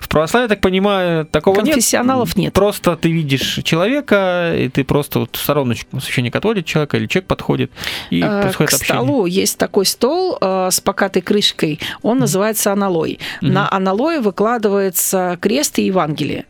[0.00, 1.74] В православии, так понимаю, такого нет.
[1.74, 2.52] Конфессионалов нет.
[2.52, 5.40] Просто ты видишь человека, и ты просто вот в
[5.74, 7.70] стороночку священник отводит человека, или человек подходит,
[8.10, 9.02] и Э, происходит К общение.
[9.02, 11.80] столу есть такой стол э, с покатой крышкой.
[12.02, 13.18] Он называется аналой.
[13.40, 13.52] Мгм.
[13.52, 16.44] На аналое выкладывается крест и Евангелие.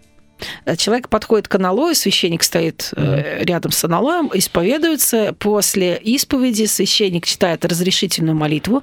[0.64, 5.34] Э, Человек подходит к аналою, священник стоит э, рядом с аналоем, исповедуется.
[5.38, 8.82] После исповеди священник читает разрешительную молитву,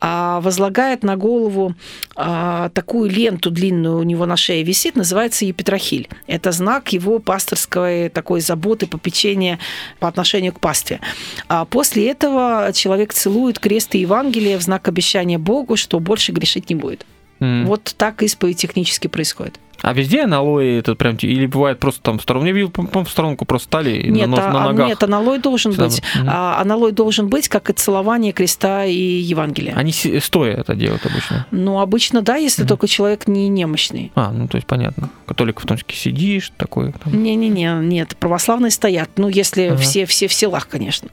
[0.00, 1.74] а возлагает на голову
[2.14, 6.08] а, такую ленту длинную у него на шее висит, называется епитрахиль.
[6.26, 9.58] Это знак его пасторской такой заботы, попечения
[9.98, 11.00] по отношению к пастве.
[11.48, 16.70] А после этого человек целует крест и Евангелие в знак обещания Богу, что больше грешить
[16.70, 17.04] не будет.
[17.40, 17.66] М.
[17.66, 19.58] Вот так исповедь технически происходит.
[19.82, 23.10] А везде аналои это прям, или бывает просто там в сторону, я видел, по-моему, в
[23.10, 24.88] сторонку просто стали Нет, на, а- на а- ногах.
[24.88, 26.02] нет, аналой должен Всегда быть.
[26.14, 26.28] Мгм.
[26.30, 29.74] А, аналой должен быть, как и целование креста и Евангелия.
[29.76, 31.46] Они стоя это делают обычно.
[31.50, 32.68] Ну, обычно, да, если Мгм.
[32.68, 34.12] только человек не немощный.
[34.14, 35.10] А, ну то есть понятно.
[35.26, 36.92] Католиков в том числе сидишь, такой.
[36.92, 37.22] там.
[37.22, 39.10] Не-не-не, нет, православные стоят.
[39.16, 39.76] Ну, если Ага.
[39.76, 41.08] все, все в селах, конечно.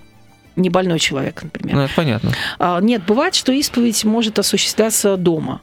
[0.55, 1.75] Не больной человек, например.
[1.75, 2.31] Ну, это понятно.
[2.59, 5.61] А, Нет, бывает, что исповедь может осуществляться дома.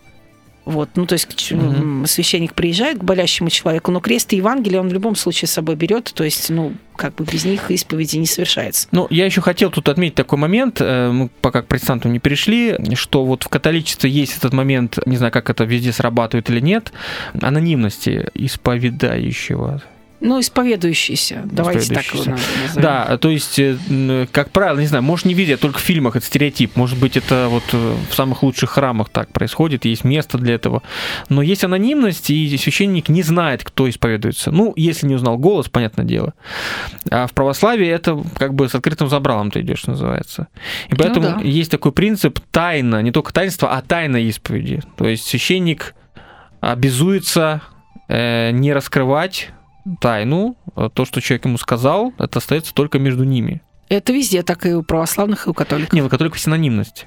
[0.70, 4.88] Вот, ну то есть м, священник приезжает к болящему человеку, но крест и Евангелие он
[4.88, 8.26] в любом случае с собой берет, то есть, ну, как бы без них исповеди не
[8.26, 8.86] совершается.
[8.92, 12.76] Ну, я еще хотел тут отметить такой момент, э, мы пока к протестантам не перешли,
[12.94, 16.92] что вот в католичестве есть этот момент, не знаю, как это везде срабатывает или нет,
[17.40, 19.82] анонимности исповедающего.
[20.20, 22.82] Ну, исповедующийся, давайте так его назовем.
[22.82, 26.26] Да, то есть, э, как правило, не знаю, может не везде, только в фильмах это
[26.26, 26.76] стереотип.
[26.76, 30.82] Может быть, это вот э, в самых лучших храмах так происходит, есть место для этого.
[31.30, 34.50] Но есть анонимность, и священник не знает, кто исповедуется.
[34.50, 36.34] Ну, если не узнал голос, понятное дело.
[37.10, 40.48] А в православии это как бы с открытым забралом ты идешь, называется.
[40.90, 41.40] И поэтому да.
[41.42, 44.82] есть такой принцип тайна, не только таинство, а тайна исповеди.
[44.98, 45.94] То есть священник
[46.60, 47.62] обязуется
[48.08, 49.50] э, не раскрывать
[50.00, 53.62] тайну, а то, что человек ему сказал, это остается только между ними.
[53.88, 55.92] Это везде, так и у православных, и у католиков.
[55.92, 57.06] Не, у католиков синонимность.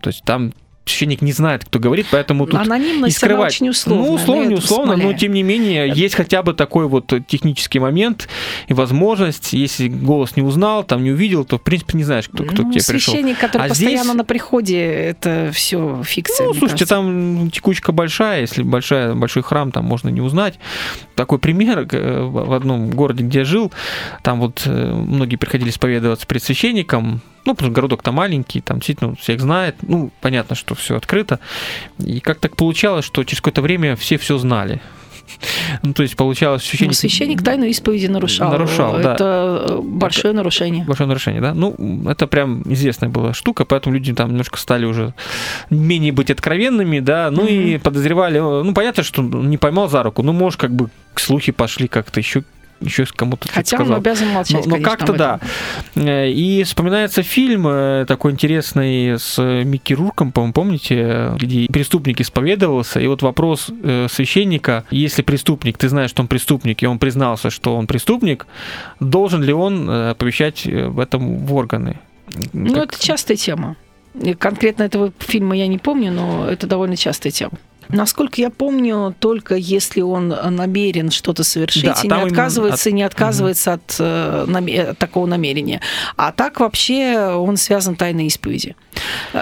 [0.00, 0.52] То есть там
[0.86, 3.52] священник не знает, кто говорит, поэтому тут Анонимность, и скрывать.
[3.52, 3.72] очень.
[3.86, 7.12] Ну, условно, я не это условно, но тем не менее, есть хотя бы такой вот
[7.26, 8.28] технический момент
[8.68, 12.44] и возможность, если голос не узнал, там не увидел, то в принципе не знаешь, кто,
[12.44, 13.12] кто ну, к тебе пришел.
[13.14, 16.46] священник, который А постоянно здесь- на приходе, это все фикция.
[16.46, 16.94] Ну, слушайте, кажется.
[16.94, 20.58] там текучка большая, если большая, большой храм, там можно не узнать.
[21.16, 23.72] Такой пример э, в одном городе, где я жил,
[24.22, 29.14] там вот э, многие приходили исповедоваться перед священником, ну, потому что городок-то маленький, там действительно
[29.16, 31.38] всех знает, ну, понятно, что все открыто.
[31.98, 34.80] И как так получалось, что через какое-то время все все знали.
[35.82, 36.94] Ну, то есть получалось, Ну, священник...
[36.94, 38.48] священник тайну исповеди нарушал.
[38.50, 39.14] Нарушал, да.
[39.14, 40.84] Это большое нарушение.
[40.84, 41.52] Большое нарушение, да?
[41.52, 41.74] Ну,
[42.08, 45.14] это прям известная была штука, поэтому люди там немножко стали уже
[45.68, 47.80] менее быть откровенными, да, ну и Мгм.
[47.80, 52.20] подозревали, ну, понятно, что не поймал за руку, ну, может, как бы слухи пошли как-то
[52.20, 52.44] еще
[52.80, 53.98] еще кому-то Хотя он сказал.
[53.98, 55.40] обязан Но, молчать, но конечно, как-то да.
[55.94, 62.20] Э, И вспоминается фильм э, такой интересный с Микки Рурком, по-моему, помните, э, где преступник
[62.20, 66.98] исповедовался, и вот вопрос э, священника, если преступник, ты знаешь, что он преступник, и он
[66.98, 68.46] признался, что он преступник,
[69.00, 71.98] должен ли он э, оповещать э, в этом в органы?
[72.52, 73.76] Ну, Как- это частая тема.
[74.38, 77.52] Конкретно этого фильма я не помню, но это довольно частая тема.
[77.88, 82.94] Насколько я помню, только если он намерен что-то совершить Да, и не именно отказывается, от-
[82.94, 85.80] не отказывается от, э, наме- от такого намерения.
[86.16, 88.76] А так вообще он связан тайной исповеди.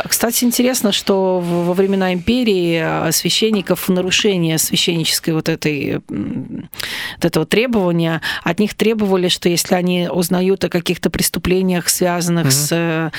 [0.09, 7.47] Кстати, интересно, что во времена империи э, священников в нарушение священнической вот этой вот этого
[7.47, 12.51] требования от них требовали, что если они узнают о каких-то преступлениях, связанных Мгм.
[12.53, 13.11] с э,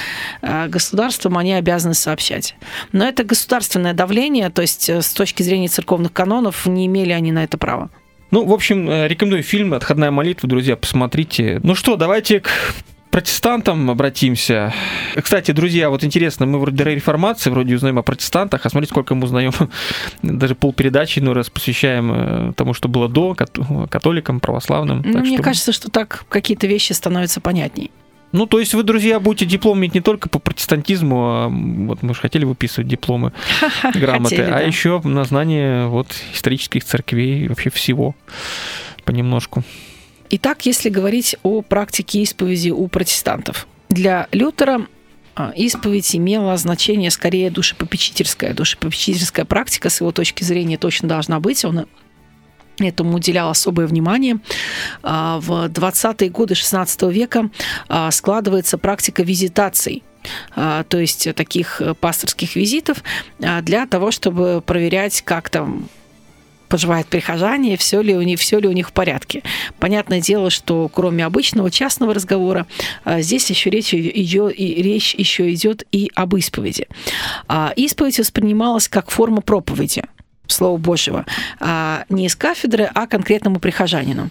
[0.41, 2.55] э, государством, они обязаны сообщать.
[2.91, 7.31] Но это государственное давление, то есть э, с точки зрения церковных канонов не имели они
[7.31, 7.89] на это права.
[8.31, 11.59] Ну, в общем, э, рекомендую фильм «Отходная молитва», друзья, посмотрите.
[11.63, 12.49] Ну что, давайте к
[13.15, 14.73] протестантам обратимся.
[15.15, 19.23] Кстати, друзья, вот интересно, мы вроде реформации, вроде узнаем о протестантах, а смотрите, сколько мы
[19.23, 19.54] узнаем,
[20.21, 23.58] даже полпередачи иной раз посвящаем э, тому, что было до, кат-
[23.89, 25.01] католикам, православным.
[25.06, 27.89] Ну, мне что- кажется, что так какие-то вещи становятся понятней.
[28.34, 32.13] Ну, то есть вы, друзья, будете диплом иметь не только по протестантизму, а вот мы
[32.13, 33.32] же хотели выписывать дипломы,
[33.93, 34.60] грамоты, Хотели, а да.
[34.60, 38.13] еще на знание вот исторических церквей, вообще всего
[39.06, 39.63] понемножку.
[40.29, 43.67] Итак, если говорить о практике исповеди у протестантов.
[43.89, 44.88] Для Лютера
[45.35, 48.53] а, исповедь имела значение скорее душепопечительское.
[48.53, 51.63] Душепопечительская практика, с его точки зрения, точно должна быть.
[51.65, 51.85] Он
[52.79, 54.38] этому уделял особое внимание.
[55.03, 57.49] А, В 20-е годы 16 века
[57.88, 60.03] а, складывается практика визитаций
[60.55, 63.03] то есть таких пасторских визитов
[63.38, 65.88] для того, чтобы проверять, как там
[66.67, 69.43] поживают прихожане, все ли, у них, все ли у них в порядке.
[69.80, 72.67] Понятное дело, что кроме обычного частного разговора,
[73.04, 76.88] а, здесь еще речь идет, и речь еще идет и об исповеди.
[77.47, 80.04] А, Исповедь воспринималась как форма проповеди.
[80.47, 81.25] Слова Божьего,
[81.60, 84.30] а, не из кафедры, а конкретному прихожанину.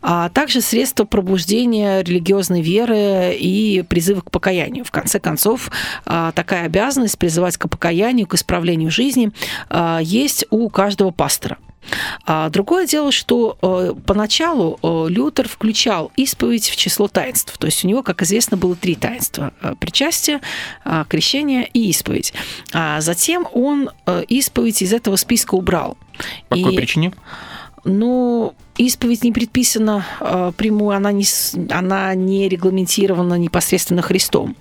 [0.00, 4.84] А также средство пробуждения религиозной веры и призыва к покаянию.
[4.84, 5.70] В конце концов,
[6.04, 9.30] такая обязанность призывать к покаянию, к исправлению жизни
[10.00, 11.58] есть у каждого пастора.
[12.24, 17.56] А другое дело, что э, поначалу э, Лютер включал исповедь в число таинств.
[17.58, 19.52] То есть у него, как известно, было три таинства.
[19.62, 20.40] Э, Причастие,
[20.84, 22.32] э, крещение и исповедь.
[22.72, 25.96] А затем он э, исповедь из этого списка убрал.
[26.48, 27.12] По какой И- причине?
[27.84, 31.24] ну, исповедь не предписана э, прямую, она не,
[31.70, 34.56] она не регламентирована непосредственно Христом.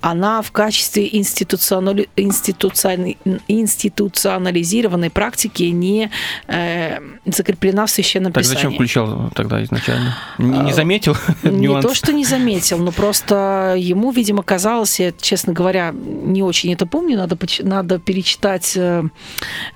[0.00, 6.10] Она в качестве институционали- институциони- институционализированной практики не
[6.48, 8.56] э, закреплена в Священном Так Писании.
[8.56, 10.16] зачем включал тогда изначально?
[10.38, 15.12] Не, не А, заметил Не то, что не заметил, но просто ему, видимо, казалось, я,
[15.12, 19.04] честно говоря, не очень это помню, надо, надо перечитать э,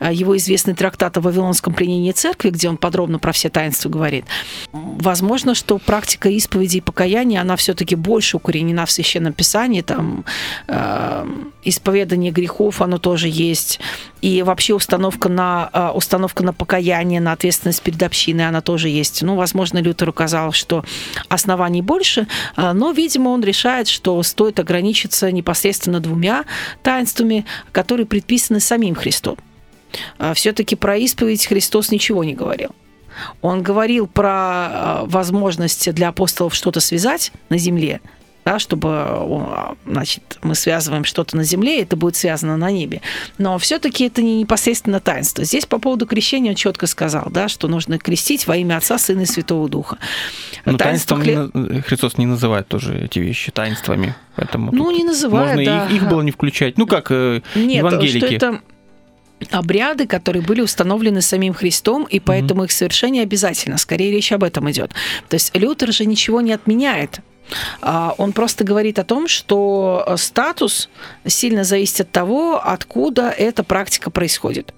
[0.01, 4.25] э, его известный трактат о Вавилонском пленении церкви, где он подробно про все таинства говорит.
[4.73, 10.25] Возможно, что практика исповеди и покаяния, она все-таки больше укоренена в Священном Писании, там
[10.67, 11.27] э,
[11.65, 13.81] исповедание грехов, оно тоже есть,
[14.23, 19.23] и вообще установка на, э, установка на покаяние, на ответственность перед общиной, она тоже есть.
[19.23, 20.85] Ну, возможно, Лютер указал, что
[21.29, 22.27] оснований больше,
[22.57, 26.45] э, но, видимо, он решает, что стоит ограничиться непосредственно двумя
[26.83, 29.37] таинствами, которые предписаны самим Христом.
[30.35, 32.71] Все-таки про исповедь Христос ничего не говорил.
[33.43, 38.01] Он говорил про э, возможность для апостолов что-то связать на земле,
[38.45, 43.03] да, чтобы значит, мы связываем что-то на земле, и это будет связано на небе.
[43.37, 45.45] Но все-таки это не непосредственно таинство.
[45.45, 49.23] Здесь по поводу крещения он четко сказал, да, что нужно крестить во имя Отца, Сына
[49.23, 49.99] и Святого Духа.
[50.65, 54.15] Но Таинство таинством не на- Христос не называет тоже эти вещи таинствами.
[54.37, 55.87] Поэтому Ну, не называет, можно да.
[55.87, 56.79] их, их было не включать.
[56.79, 58.19] Ну, как э, Нет, евангелики.
[58.19, 58.61] что это
[59.51, 63.79] обряды, которые были установлены самим Христом, и поэтому их совершение обязательно.
[63.79, 64.93] Скорее речь об этом идет.
[65.29, 67.21] То есть Лютер же ничего не отменяет.
[67.81, 70.89] А, Он просто говорит о том, что э, статус
[71.27, 74.75] сильно зависит от того, откуда эта практика происходит.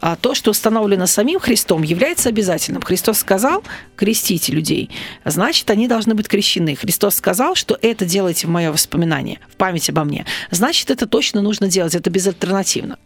[0.00, 2.82] А то, что установлено самим Христом, является обязательным.
[2.82, 3.62] Христос сказал,
[3.96, 4.90] крестите людей,
[5.24, 6.74] значит, они должны быть крещены.
[6.74, 10.26] Христос сказал, что это делайте в мое воспоминание, в память обо мне.
[10.50, 12.98] Значит, это точно нужно делать, это безальтернативно.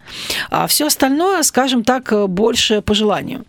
[0.51, 3.45] А все остальное, скажем так, больше по желанию.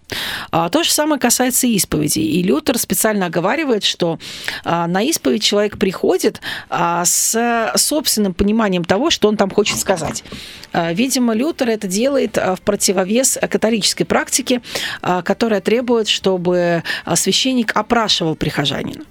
[0.51, 2.19] А то же самое касается исповеди.
[2.19, 4.19] И Лютер специально оговаривает, что
[4.63, 10.23] а, на исповедь человек приходит а, с собственным пониманием того, что он там хочет сказать.
[10.77, 14.61] А, Видимо, Лютер это делает а, в противовес католической практике,
[15.01, 16.83] а, которая требует, чтобы
[17.15, 19.03] священник опрашивал прихожанина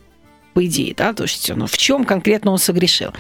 [0.55, 3.13] по идее, да, то есть ну, в чем конкретно он согрешил.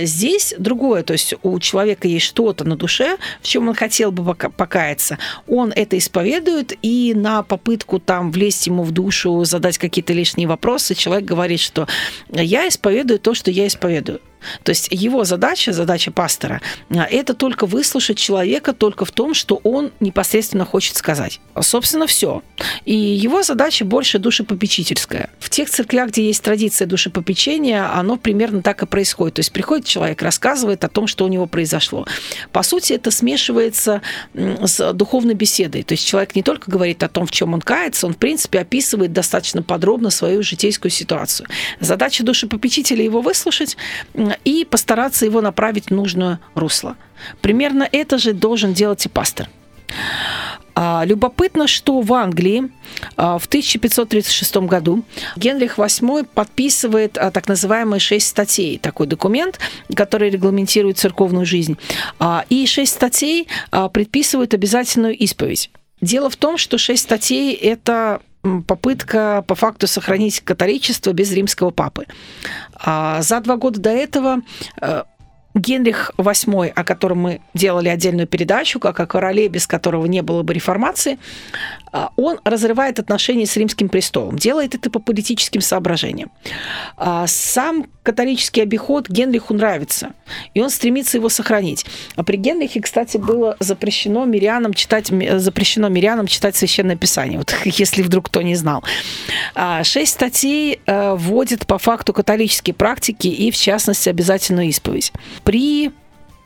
[0.00, 4.24] Здесь другое, то есть у человека есть что-то на душе, в чем он хотел бы
[4.24, 10.12] пока- покаяться, он это исповедует, и на попытку там влезть ему в душу, задать какие-то
[10.12, 11.86] лишние вопросы, человек говорит, что
[12.32, 14.20] я исповедую то, что я исповедую.
[14.62, 19.60] То есть его задача, задача пастора, а, это только выслушать человека только в том, что
[19.62, 21.40] он непосредственно хочет сказать.
[21.60, 22.42] Собственно, все.
[22.84, 25.30] И его задача больше душепопечительская.
[25.38, 29.34] В тех церквях, где есть традиция душепопечения, оно примерно так и происходит.
[29.34, 32.06] То есть приходит человек, рассказывает о том, что у него произошло.
[32.52, 34.02] По сути, это смешивается
[34.34, 35.82] с духовной беседой.
[35.82, 38.60] То есть человек не только говорит о том, в чем он кается, он, в принципе,
[38.60, 41.48] описывает достаточно подробно свою житейскую ситуацию.
[41.80, 43.76] Задача душепопечителя его выслушать
[44.44, 46.96] и постараться его направить в нужное русло.
[47.40, 49.48] Примерно это же должен делать и пастор.
[50.78, 52.70] А, любопытно, что в Англии
[53.16, 55.04] а, в 1536 году
[55.36, 59.58] Генрих VIII подписывает а, так называемые шесть статей, такой документ,
[59.94, 61.78] который регламентирует церковную жизнь.
[62.50, 63.48] И шесть статей
[63.92, 65.70] предписывают обязательную исповедь.
[66.02, 68.20] Дело в том, что шесть статей– это
[68.66, 72.06] попытка по факту сохранить католичество без римского папы.
[72.84, 74.42] За два года до этого
[74.80, 75.02] э,
[75.56, 80.42] Генрих VIII, о котором мы делали отдельную передачу, как о короле, без которого не было
[80.42, 81.18] бы реформации,
[81.92, 84.36] а, он разрывает отношения с римским престолом.
[84.36, 86.30] Делает это по политическим соображениям.
[86.96, 90.12] А, сам католический обиход Генриху нравится,
[90.54, 91.86] и он стремится его сохранить.
[92.14, 98.02] А при Генрихе, кстати, было запрещено мирянам читать, запрещено мирянам читать Священное Писание, вот если
[98.02, 98.84] вдруг кто не знал.
[99.82, 105.12] Шесть статей э, вводят по факту католические практики и, в частности, обязательную исповедь.
[105.46, 105.92] При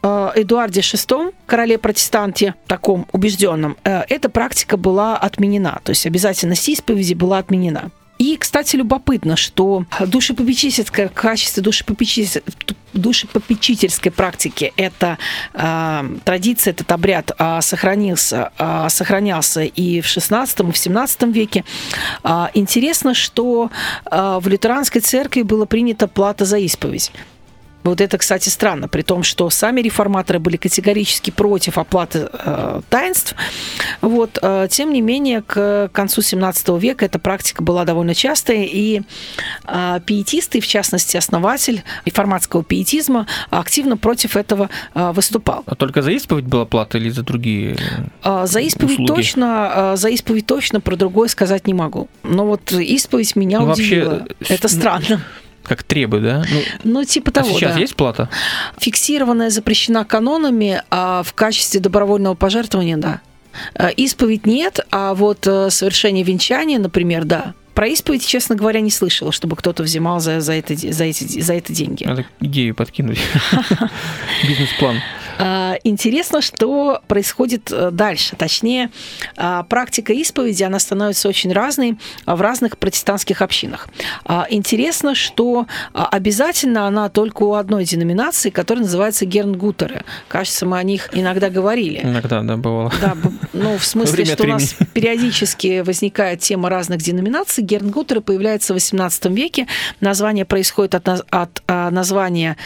[0.02, 5.80] э, Эдуарде VI, короле протестанте, таком убежденном, э, эта практика была отменена.
[5.82, 7.90] То есть обязательность исповеди была отменена.
[8.18, 12.42] И, кстати, любопытно, что душепопечительское качество душепопечительской,
[12.92, 15.16] душепопечительской практики эта
[15.54, 21.64] э, традиция, этот обряд э, сохранился, э, сохранялся и в XVI, и в XVII веке.
[22.22, 23.70] Э, интересно, что
[24.04, 27.10] э, в лютеранской церкви была принята плата за исповедь.
[27.82, 33.34] Вот это, кстати, странно, при том, что сами реформаторы были категорически против оплаты э, таинств.
[34.02, 39.02] Вот, э, тем не менее, к концу 17 века эта практика была довольно частая, и
[39.66, 45.62] э, пиетисты, в частности, основатель реформатского пиетизма, активно против этого э, выступал.
[45.66, 47.76] А только за исповедь была плата или за другие
[48.22, 49.08] э, За исповедь услуги?
[49.08, 52.08] точно, э, за исповедь точно, про другое сказать не могу.
[52.22, 54.26] Но вот исповедь меня ну, удивила.
[54.38, 55.20] Вообще, это странно
[55.62, 56.44] как требует, да?
[56.50, 57.80] Ну, ну типа того, а сейчас да.
[57.80, 58.28] есть плата?
[58.78, 63.20] Фиксированная запрещена канонами, а в качестве добровольного пожертвования, да.
[63.74, 67.54] Э, исповедь нет, а вот э, совершение венчания, например, да.
[67.74, 71.54] Про исповедь, честно говоря, не слышала, чтобы кто-то взимал за, за, это, за, эти, за
[71.54, 72.04] это деньги.
[72.04, 73.18] Надо идею подкинуть.
[74.46, 74.96] Бизнес-план.
[75.40, 78.36] А, интересно, что происходит э, дальше.
[78.36, 78.90] Точнее,
[79.36, 83.88] а, практика исповеди, она становится очень разной в разных протестантских общинах.
[84.24, 90.04] А, интересно, что обязательно она только у одной деноминации, которая называется Гернгутеры.
[90.28, 92.00] Кажется, мы о них иногда говорили.
[92.02, 92.92] Иногда, да, бывало.
[93.00, 93.16] Да,
[93.52, 97.64] ну, в смысле, что у нас периодически возникает тема разных деноминаций.
[97.64, 99.66] Гернгутеры появляются в XVIII веке.
[100.00, 102.56] Название происходит от, от названия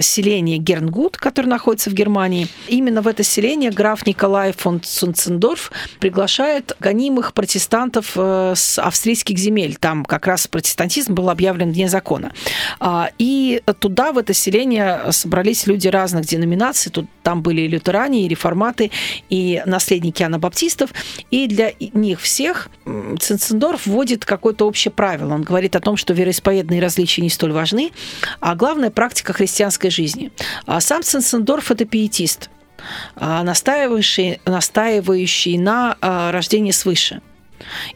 [0.00, 2.48] селения Гернгут, которое находится в Германии.
[2.68, 9.76] Именно в это селение граф Николай фон Цунцендорф приглашает гонимых протестантов э, с австрийских земель.
[9.78, 12.32] Там как раз протестантизм был объявлен вне закона.
[12.78, 16.90] А, и туда, в это селение, собрались люди разных деноминаций.
[16.90, 18.90] Тут, там были и лютеране, и реформаты,
[19.28, 20.90] и наследники анабаптистов.
[21.30, 22.68] И для них всех
[23.20, 25.34] Цинцендорф вводит какое-то общее правило.
[25.34, 27.90] Он говорит о том, что вероисповедные различия не столь важны,
[28.40, 30.32] а главная практика христианской жизни.
[30.66, 32.50] А сам Цинцендорф– это пиетист,
[33.16, 37.20] а, настаивающий, настаивающий на а, рождении свыше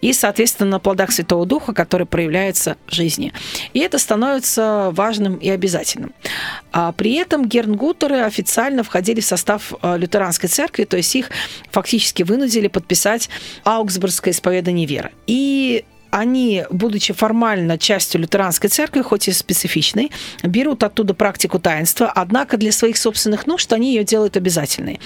[0.03, 3.33] и, соответственно, на плодах Святого Духа, которые проявляются в жизни.
[3.73, 6.13] И это становится важным и обязательным.
[6.71, 11.31] А при этом гернгутеры официально входили в состав лютеранской церкви, то есть их
[11.71, 13.31] фактически вынудили подписать
[13.65, 15.13] Аугсбургское исповедание веры.
[15.27, 20.13] И они, будучи формально частью лютеранской церкви, хоть и специфичной,
[20.45, 25.01] берут оттуда практику таинства, однако для своих собственных нужд они ее делают обязательной.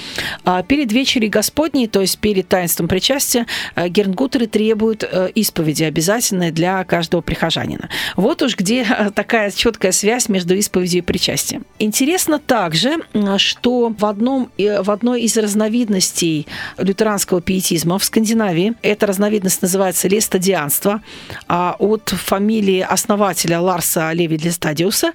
[0.44, 6.50] А перед вечерей Господней, то есть перед таинством причастия, э, гернгутеры требуют э, исповеди обязательной
[6.50, 7.88] для каждого прихожанина.
[8.16, 11.64] Вот уж где э, такая четкая связь между исповедью и причастием.
[11.78, 12.96] Интересно также,
[13.38, 16.46] что в, одном, в одной из разновидностей
[16.76, 21.02] лютеранского пиетизма в Скандинавии, эта разновидность называется лестодианство, была
[21.48, 25.12] а, от фамилии основателя Ларса Леви Листадиуса.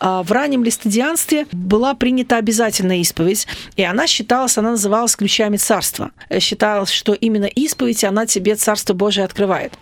[0.00, 6.10] А, в раннем листадианстве была принята обязательная исповедь, и она считалась, она называлась ключами царства.
[6.38, 9.72] Считалось, что именно исповедь, она тебе Царство Божие открывает.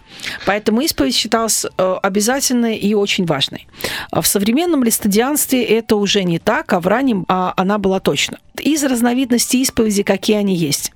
[0.44, 3.66] Поэтому исповедь считалась э, обязательной и очень важной.
[4.12, 8.38] В современном листадианстве это уже не так, а в раннем а, она была точно.
[8.61, 10.92] Из разновидностей исповеди, какие они есть.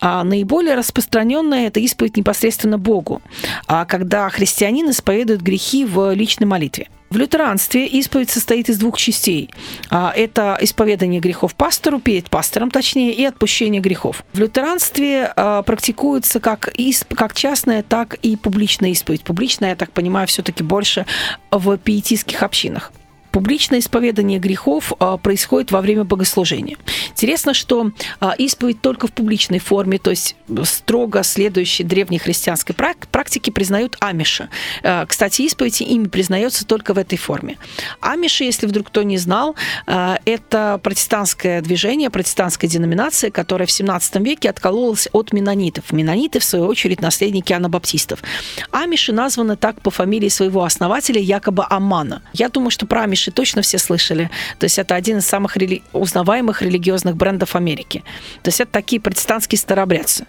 [0.00, 3.22] А наиболее распространенная это исповедь непосредственно Богу,
[3.66, 6.88] а когда христианин исповедует грехи в личной молитве.
[7.14, 9.48] В лютеранстве исповедь состоит из двух частей.
[9.88, 14.24] А, это исповедание грехов пастору, перед пастором точнее, и отпущение грехов.
[14.32, 19.22] В лютеранстве а, практикуется как, исп, как частная, так и публичная исповедь.
[19.22, 21.06] Публичная, я так понимаю, все-таки больше
[21.52, 22.90] в пиетистских общинах.
[23.34, 26.76] Публичное исповедание грехов а, происходит во время богослужения.
[27.10, 33.50] Интересно, что а, исповедь только в публичной форме, то есть строго следующей древней христианской практике
[33.50, 34.50] признают амиши.
[34.84, 37.58] А, кстати, исповедь ими признается только в этой форме.
[38.00, 39.56] Амиши, если вдруг кто не знал,
[39.86, 45.90] это протестантское движение, протестантская деноминация, которая в 17 веке откололась от менонитов.
[45.90, 48.22] Менониты, в свою очередь, наследники анабаптистов.
[48.70, 52.22] Амиши названы так по фамилии своего основателя, якобы Амана.
[52.32, 54.30] Я думаю, что про амиши Миши точно все слышали.
[54.58, 55.82] То есть это один из самых рели...
[55.92, 58.04] узнаваемых религиозных брендов Америки.
[58.42, 60.26] То есть это такие протестантские старообрядцы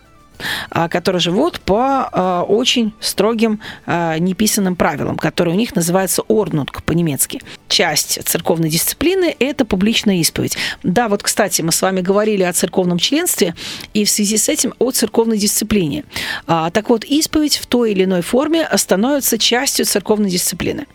[0.69, 6.83] а, которые живут по а, очень строгим а, неписанным правилам, которые у них называются орнутк
[6.83, 7.41] по-немецки.
[7.69, 10.57] Часть церковной дисциплины– это публичная исповедь.
[10.83, 13.55] Да, вот, кстати, мы с вами говорили о церковном членстве
[13.93, 16.03] и в связи с этим о церковной дисциплине.
[16.45, 20.85] Так вот, исповедь в той или иной форме становится частью церковной дисциплины.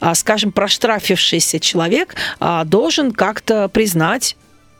[0.00, 4.36] А, скажем, проштрафившийся человек а, должен как-то признать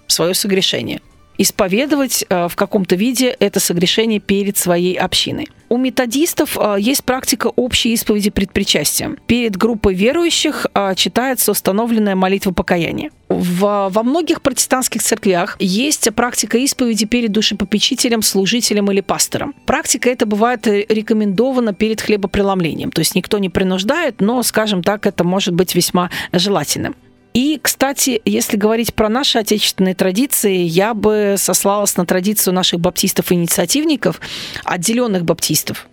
[0.06, 1.00] свое согрешение
[1.38, 5.48] исповедовать а, в каком-то виде это согрешение перед своей общиной.
[5.68, 9.16] У методистов есть практика общей исповеди пред причастием.
[9.26, 10.66] Перед группой верующих
[10.96, 13.10] читается установленная молитва покаяния.
[13.30, 19.54] В, во многих протестантских церквях есть практика исповеди перед душепопечителем, служителем или пастором.
[19.64, 22.90] Практика эта бывает рекомендована перед хлебопреломлением.
[22.90, 26.94] То есть никто не принуждает, но, скажем так, это может быть весьма желательным.
[27.34, 34.20] И, кстати, если говорить про наши отечественные традиции, я бы сослалась на традицию наших баптистов-инициативников,
[34.64, 35.88] отделенных баптистов,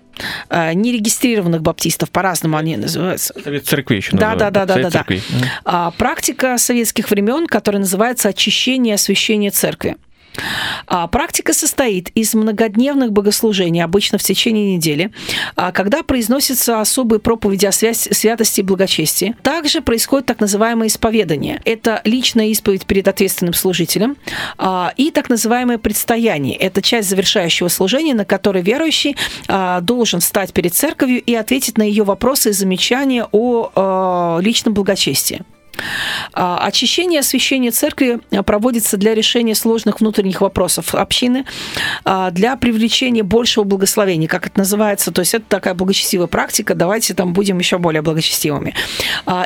[0.49, 3.33] Э, нерегистрированных баптистов, по-разному они называются.
[3.41, 4.53] Совет церкви еще да, называют.
[4.53, 5.15] Да, да, да, да, да.
[5.65, 9.97] А, практика советских времен, которая называется очищение и освящение церкви.
[10.87, 15.11] А, практика состоит из многодневных богослужений, обычно в течение недели,
[15.55, 19.35] а, когда произносятся особые проповеди о святости и благочестии.
[19.43, 21.61] Также происходит так называемое исповедание.
[21.65, 24.17] Это личная исповедь перед ответственным служителем
[24.57, 26.55] а, и так называемое предстояние.
[26.55, 29.15] Это часть завершающего служения, на которой верующий
[29.81, 35.43] должен встать перед церковью и ответить на ее вопросы и замечания о личном благочестии.
[36.33, 41.45] А, очищение и освящение церкви а, проводится для решения сложных внутренних вопросов общины,
[42.05, 45.11] а, для привлечения большего благословения, как это называется.
[45.11, 48.73] То есть это такая благочестивая практика, давайте там будем еще более благочестивыми.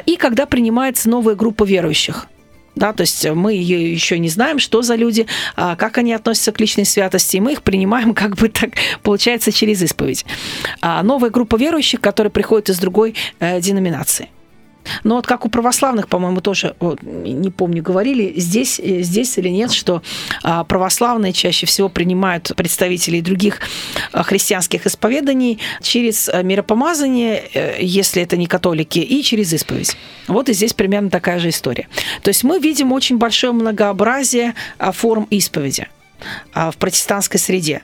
[0.05, 2.27] И когда принимается новая группа верующих
[2.75, 6.85] да, то есть мы еще не знаем, что за люди, как они относятся к личной
[6.85, 8.71] святости, и мы их принимаем как бы так,
[9.03, 10.25] получается, через исповедь.
[10.81, 14.29] новая группа верующих, которые приходят из другой э, деноминации.
[15.03, 19.71] Но вот как у православных, по-моему, тоже, не помню, говорили, здесь, э, здесь или нет,
[19.71, 20.01] что
[20.43, 23.59] а, православные чаще всего принимают представителей других
[24.11, 29.97] а, христианских исповеданий через э, миропомазание, э, если это не католики, и через исповедь.
[30.27, 31.87] Вот и здесь примерно такая же история.
[32.21, 35.87] То есть мы видим очень большое многообразие а, форм исповеди
[36.53, 37.81] в протестантской среде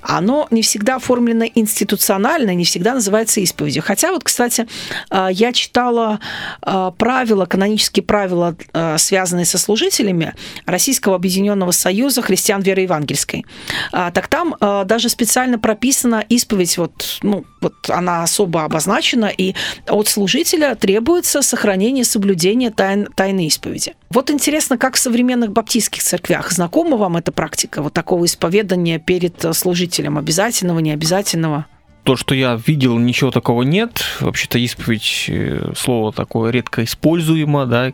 [0.00, 3.82] оно не всегда оформлено институционально, не всегда называется исповедью.
[3.82, 4.66] Хотя вот, кстати,
[5.10, 6.20] а, я читала
[6.62, 10.34] а, правила, канонические правила, а, связанные со служителями
[10.66, 13.44] Российского Объединенного Союза христиан веры евангельской.
[13.90, 19.54] Так там даже специально прописана исповедь, вот, ну, вот она особо обозначена, и
[19.88, 23.94] от служителя требуется сохранение соблюдения тайн, тайны исповеди.
[24.10, 29.44] Вот интересно, как в современных баптистских церквях знакома вам эта практика вот такого исповедания перед
[29.58, 31.66] служителем обязательного, необязательного?
[32.08, 34.02] То, что я видел, ничего такого нет.
[34.20, 37.92] Вообще-то исповедь, э, слово такое редко используемо, да,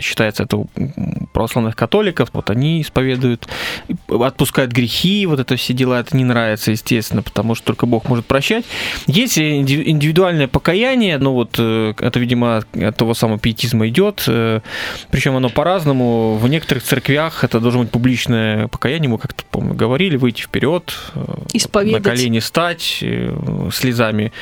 [0.00, 0.68] считается это у
[1.32, 2.28] православных католиков.
[2.34, 3.48] Вот они исповедуют,
[4.06, 8.26] отпускают грехи, вот это все дела, это не нравится, естественно, потому что только Бог может
[8.26, 8.66] прощать.
[9.06, 14.60] Есть индивидуальное покаяние, но вот э, это, видимо, от того самого пиетизма идет, э,
[15.10, 16.36] причем оно по-разному.
[16.36, 20.94] В некоторых церквях это должно быть публичное покаяние, мы как-то, помню, говорили, выйти вперед,
[21.94, 23.02] на колени стать,
[23.72, 24.32] слезами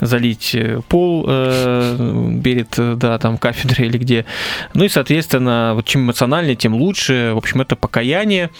[0.00, 0.56] залить
[0.88, 4.24] пол э, перед, да, там, кафедрой или где.
[4.74, 7.32] Ну и, соответственно, вот чем эмоциональнее, тем лучше.
[7.34, 8.50] В общем, это покаяние.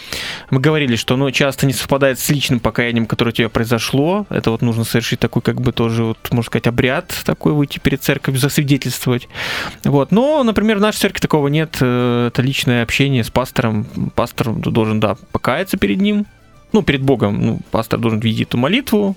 [0.49, 4.25] Мы говорили, что оно часто не совпадает с личным покаянием, которое у тебя произошло.
[4.29, 8.01] Это вот нужно совершить такой, как бы тоже, вот, можно сказать, обряд такой, выйти перед
[8.03, 9.27] церковью, засвидетельствовать.
[9.83, 10.11] Вот.
[10.11, 11.75] Но, например, в нашей церкви такого нет.
[11.77, 13.85] Это личное общение с пастором.
[14.15, 16.25] Пастор должен, да, покаяться перед ним,
[16.73, 19.15] ну, перед Богом, ну, пастор должен видеть эту молитву,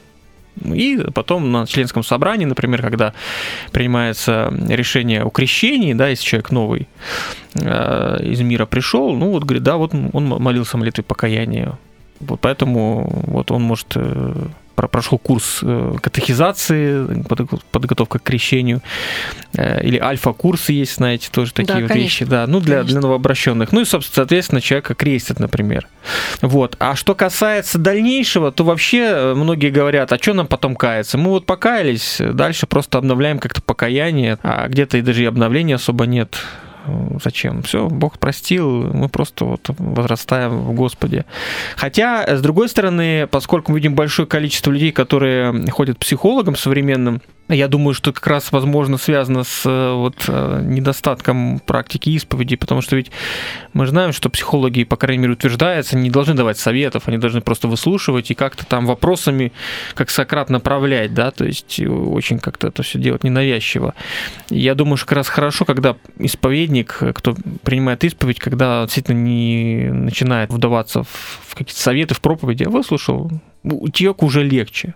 [0.62, 3.12] и потом на членском собрании, например, когда
[3.72, 6.88] принимается решение о крещении, да, если человек новый
[7.54, 11.78] э, из мира пришел, ну вот говорит, да, вот он молился молитвой покаяния.
[12.20, 14.34] Вот поэтому вот он может э,
[14.74, 17.24] прошел курс э, катехизации,
[17.70, 18.82] подготовка к крещению,
[19.54, 22.04] э, или альфа-курсы есть, знаете, тоже такие да, вот конечно.
[22.04, 23.72] вещи, да, ну для, для новообращенных.
[23.72, 25.88] Ну и, собственно, соответственно, человека крестят, например.
[26.42, 26.76] Вот.
[26.78, 31.18] А что касается дальнейшего, то вообще э, многие говорят, а что нам потом каяться?
[31.18, 36.06] Мы вот покаялись, дальше просто обновляем как-то покаяние, а где-то и даже и обновления особо
[36.06, 36.38] нет
[37.22, 37.62] зачем?
[37.62, 41.24] Все, Бог простил, мы просто вот возрастаем в Господе.
[41.76, 47.20] Хотя, с другой стороны, поскольку мы видим большое количество людей, которые ходят к психологам современным,
[47.48, 52.80] я думаю, что как раз, возможно, связано с э, вот, э, недостатком практики исповеди, потому
[52.80, 53.10] что ведь
[53.74, 57.68] мы знаем, что психологи, по крайней мере, утверждается, не должны давать советов, они должны просто
[57.68, 59.52] выслушивать и как-то там вопросами,
[59.94, 63.94] как Сократ, направлять, да, то есть очень как-то это все делать ненавязчиво.
[64.48, 70.50] Я думаю, что как раз хорошо, когда исповедник, кто принимает исповедь, когда действительно не начинает
[70.50, 73.30] вдаваться в какие-то советы, в проповеди, а выслушал,
[73.92, 74.94] человеку уже легче.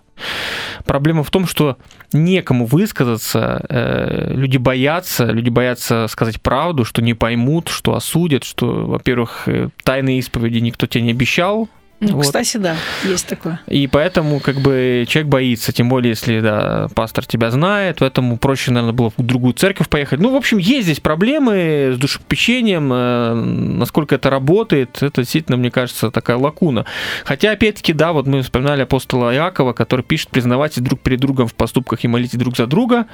[0.85, 1.77] Проблема в том, что
[2.13, 8.85] некому высказаться, э, люди боятся, люди боятся сказать правду, что не поймут, что осудят, что,
[8.85, 11.69] во-первых, э, тайные исповеди никто тебе не обещал,
[12.01, 12.25] ну, вот.
[12.25, 13.59] кстати, да, есть такое.
[13.67, 18.71] И поэтому, как бы, человек боится, тем более, если, да, пастор тебя знает, поэтому проще,
[18.71, 20.19] наверное, было в другую церковь поехать.
[20.21, 25.71] Ну, в общем, есть здесь проблемы с душепечением, э, насколько это работает, это действительно, мне
[25.71, 26.85] кажется, такая лакуна.
[27.25, 31.53] Хотя, опять-таки, да, вот мы вспоминали апостола Иакова, который пишет, признавайтесь друг перед другом в
[31.53, 33.07] поступках и молите друг за друга.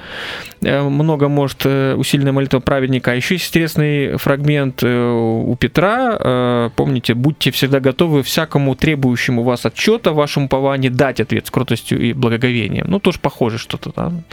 [0.62, 3.10] Э, много может э, усиленная молитва праведника.
[3.10, 6.70] А еще есть интересный фрагмент у Петра.
[6.76, 12.00] Помните, будьте всегда готовы всякому требующему вас отчета в вашем уповании дать ответ с кротостью
[12.00, 12.86] и благоговением.
[12.88, 14.24] Ну, тоже похоже что-то там.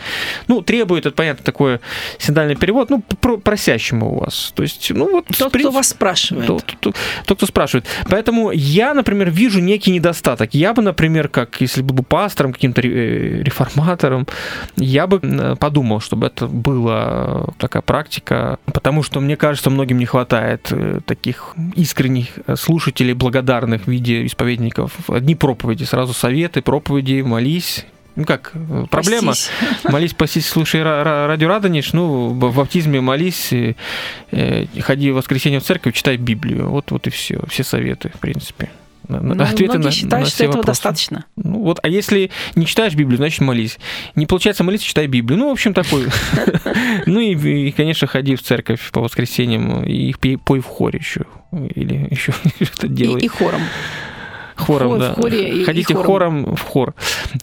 [0.48, 1.80] Ну, требует, это понятно, такой
[2.18, 4.52] синодальный перевод, ну, про просящему у вас.
[4.56, 5.26] То есть, ну, вот...
[5.26, 6.48] Тот, принципе, кто вас спрашивает.
[6.48, 7.86] Тот, тот, тот, кто спрашивает.
[8.10, 10.54] Поэтому я, например, вижу некий недостаток.
[10.54, 14.28] Я бы, например, как если бы был пастором, каким-то э, реформатором,
[14.76, 20.68] я бы подумал, чтобы это была такая практика, потому что, мне кажется, многим не хватает
[20.72, 25.10] э, таких искренних э, слушателей, благодарных в виде исповедников.
[25.10, 28.54] Одни проповеди, сразу советы, проповеди, молись, ну как,
[28.92, 29.32] проблема.
[29.32, 29.50] Постись.
[29.86, 35.96] Молись, постись, слушай радио Радонеж, ну, в баптизме молись, э, ходи в воскресенье в церковь,
[35.96, 36.70] читай Библию.
[36.70, 38.70] Вот, вот и все, все советы, в принципе.
[39.08, 40.68] Ну, Ответы многие на, считают, на что этого вопросы.
[40.68, 41.26] достаточно.
[41.36, 43.78] Ну, вот, а если не читаешь Библию, значит молись.
[44.16, 45.40] Не получается молиться, читай Библию.
[45.40, 46.06] Ну, в общем, такой.
[47.06, 51.26] Ну и, конечно, ходи в церковь по воскресеньям и пой в хоре еще.
[51.52, 52.32] Или еще
[52.62, 53.22] что-то делай.
[53.22, 53.62] И хором
[54.66, 55.14] хором, Хор, да.
[55.14, 56.06] В хоре Ходите и хором.
[56.06, 56.94] хором в хор.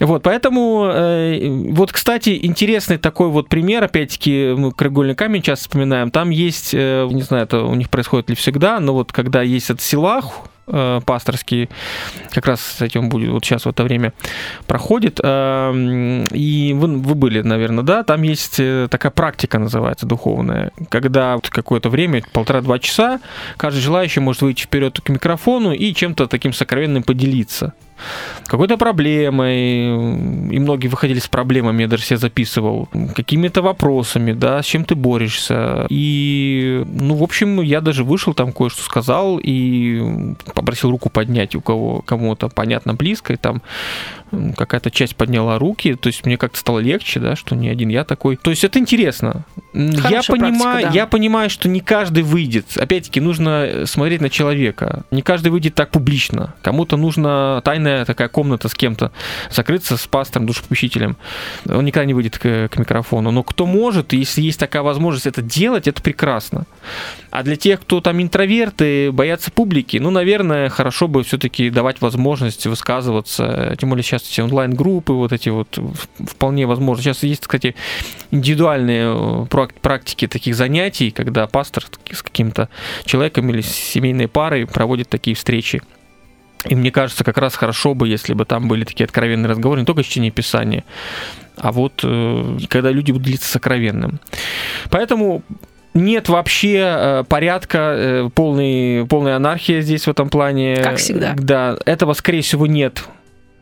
[0.01, 6.11] Вот, поэтому, э, вот, кстати, интересный такой вот пример, опять-таки, мы краеугольный камень часто вспоминаем,
[6.11, 9.71] там есть, э, не знаю, это у них происходит ли всегда, но вот когда есть
[9.71, 10.33] этот силах,
[10.71, 11.69] э, пасторский,
[12.31, 14.13] как раз, кстати, он будет вот сейчас в это время
[14.67, 20.73] проходит, э, и вы, вы были, наверное, да, там есть э, такая практика называется духовная,
[20.89, 23.21] когда вот какое-то время, полтора-два часа,
[23.57, 27.75] каждый желающий может выйти вперед к микрофону и чем-то таким сокровенным поделиться
[28.47, 34.67] какой-то проблемой, и многие выходили с проблемами, я даже себя записывал, какими-то вопросами, да, с
[34.67, 35.87] чем ты борешься.
[35.89, 41.61] И, ну, в общем, я даже вышел там кое-что сказал и попросил руку поднять у
[41.61, 43.63] кого кому-то понятно близко, и там
[44.57, 48.05] какая-то часть подняла руки, то есть мне как-то стало легче, да, что не один я
[48.05, 48.37] такой.
[48.37, 49.45] То есть это интересно.
[49.73, 50.99] Хорошая я понимаю, практика, да.
[50.99, 52.77] я понимаю, что не каждый выйдет.
[52.77, 55.05] Опять-таки нужно смотреть на человека.
[55.11, 56.55] Не каждый выйдет так публично.
[56.63, 57.61] Кому-то нужна
[57.91, 59.11] тайная такая комната с кем-то,
[59.51, 61.17] закрыться с пастором, душепущителем.
[61.69, 63.31] Он никогда не выйдет к, к микрофону.
[63.31, 66.67] Но кто может, если есть такая возможность это делать, это прекрасно.
[67.31, 72.67] А для тех, кто там интроверты, боятся публики, ну, наверное, хорошо бы все-таки давать возможность
[72.67, 73.77] высказываться.
[73.79, 75.79] Тем более сейчас эти онлайн-группы, вот эти вот
[76.19, 77.03] вполне возможно.
[77.03, 77.75] Сейчас есть, кстати,
[78.31, 82.69] индивидуальные э, практики таких занятий, когда пастор с каким-то
[83.05, 85.83] человеком или с семейной парой проводит такие встречи
[86.67, 89.87] И мне кажется, как раз хорошо бы, если бы там были такие откровенные разговоры, не
[89.87, 90.85] только чтение Писания,
[91.57, 94.21] а вот э, когда люди будут делиться сокровенным.
[94.91, 95.43] Поэтому
[95.95, 100.77] нет вообще э, порядка, э, полный, полная анархия здесь в этом плане.
[100.77, 101.35] Как всегда.
[101.37, 103.05] Да, этого, скорее всего, нет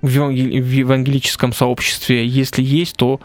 [0.02, 3.20] в евангелическом сообществе, если есть, то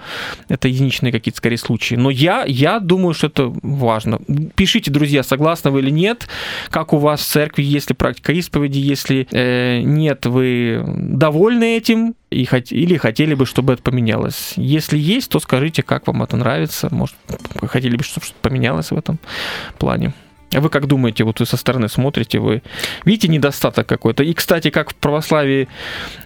[0.50, 1.96] это единичные какие-то скорее случаи.
[1.96, 4.20] Но я, я думаю, что это важно.
[4.56, 6.28] Пишите, друзья, согласны вы или нет,
[6.70, 12.46] как у вас в церкви, если практика исповеди, если э, нет, вы довольны этим, и
[12.46, 14.54] хот- или хотели бы, чтобы это поменялось.
[14.56, 16.88] Если есть, то скажите, как вам это нравится.
[16.92, 17.16] Может,
[17.62, 19.20] хотели бы, чтобы что-то поменялось в этом
[19.78, 20.14] плане.
[20.54, 22.62] А вы как думаете, вот вы со стороны смотрите, вы
[23.06, 24.24] видите недостаток какой-то?
[24.24, 25.68] И, кстати, как в православии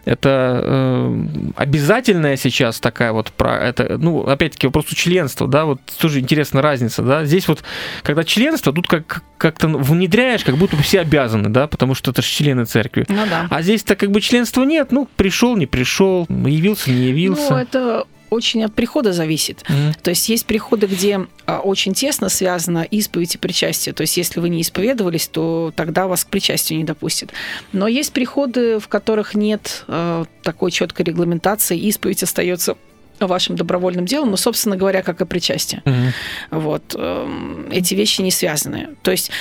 [0.05, 1.25] это э,
[1.55, 7.03] обязательная сейчас такая вот про это, ну, опять-таки вопрос членства, да, вот тоже интересная разница,
[7.03, 7.25] да.
[7.25, 7.63] Здесь вот,
[8.03, 12.21] когда членство, тут как как-то внедряешь, как будто бы все обязаны, да, потому что это
[12.21, 13.05] же члены церкви.
[13.07, 13.47] Ну да.
[13.49, 17.51] А здесь-то как бы членства нет, ну, пришел, не пришел, явился, не явился.
[17.51, 19.63] Ну, это очень от прихода зависит.
[19.69, 19.93] Мгм.
[20.01, 23.93] То есть есть приходы, где а, очень тесно связано исповедь и причастие.
[23.93, 27.31] То есть если вы не исповедовались, то тогда вас к причастию не допустят.
[27.71, 32.75] Но есть приходы, в которых нет а, такой четкой регламентации, исповедь остается
[33.19, 35.81] вашим добровольным делом, но, собственно говоря, как и причастие.
[35.85, 36.13] Мгм.
[36.51, 36.95] Вот.
[36.95, 38.89] эм, Эти вещи не связаны.
[39.01, 39.31] То есть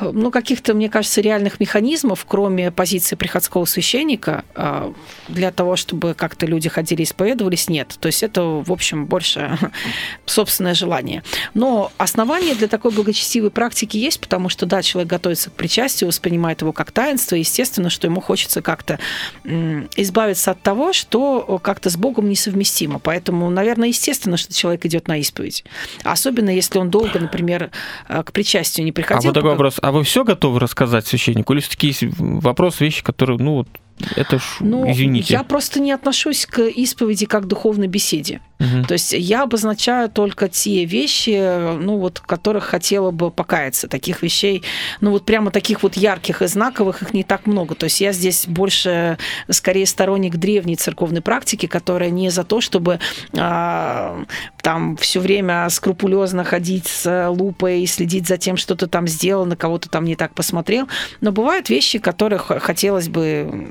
[0.00, 4.92] ну, каких-то, мне кажется, реальных механизмов, кроме позиции приходского священника, а,
[5.28, 7.96] для того, чтобы как-то люди ходили и исповедовались, нет.
[8.00, 9.58] То есть это, в общем, больше
[10.26, 11.22] собственное желание.
[11.54, 16.62] Но основания для такой благочестивой практики есть, потому что, да, человек готовится к причастию, воспринимает
[16.62, 18.98] его как таинство, и естественно, что ему хочется как-то
[19.44, 22.98] избавиться от того, что как-то с Богом несовместимо.
[22.98, 25.64] Поэтому, наверное, естественно, что человек идет на исповедь.
[26.04, 27.70] Особенно если он долго, например,
[28.08, 29.30] э, к причастию не А приходил.
[29.30, 29.78] вот такой вопрос.
[29.82, 31.52] А вы все готовы рассказать священнику?
[31.52, 33.68] Или все-таки есть вопросы, вещи, которые, ну, вот,
[34.16, 35.34] это ж, Ну, извините.
[35.34, 38.40] я просто не отношусь к исповеди как к духовной беседе.
[38.58, 38.84] Мгм.
[38.84, 43.88] То есть я обозначаю только те вещи, ну вот, которых хотела бы покаяться.
[43.88, 44.62] Таких вещей,
[45.00, 47.74] ну вот прямо таких вот ярких и знаковых их не так много.
[47.74, 49.18] То есть я здесь больше,
[49.50, 53.00] скорее, сторонник древней церковной практики, которая не за то, чтобы
[53.36, 54.24] а,
[54.62, 59.44] там все время скрупулезно ходить с лупой и следить за тем, что ты там сделал,
[59.44, 60.86] на кого-то там не так посмотрел.
[61.20, 63.68] Но бывают вещи, которых хотелось бы,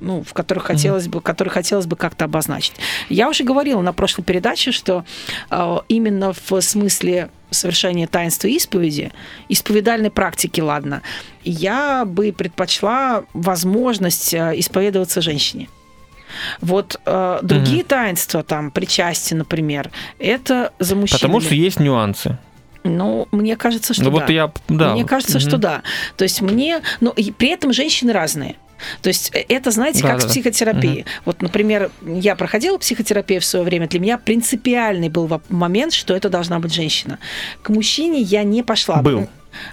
[0.00, 2.74] ну, в которых хотелось бы, которые хотелось бы как-то обозначить.
[3.08, 5.04] Я уже говорила на прошлой передаче, что
[5.50, 9.12] э, именно в смысле совершения таинства исповеди,
[9.48, 11.02] исповедальной практики, ладно,
[11.44, 15.68] я бы предпочла возможность э, исповедоваться женщине.
[16.60, 21.20] Вот э, другие таинства, там, причастие, например, это за мужчинами.
[21.20, 22.38] Потому что есть нюансы.
[22.84, 24.20] Ну, мне кажется, что ну да.
[24.20, 24.92] вот я, да.
[24.92, 25.48] Мне кажется, Мгм.
[25.48, 25.82] что да.
[26.16, 28.56] То есть мне, но и при этом женщины разные.
[29.00, 30.28] То есть э, это, знаете, Да, как да, в да.
[30.28, 31.06] психотерапии.
[31.24, 33.88] Вот, например, я проходила психотерапию в свое время.
[33.88, 37.18] Для меня принципиальный был момент, что это должна быть женщина.
[37.62, 38.96] К мужчине я не пошла.
[39.00, 39.28] Был.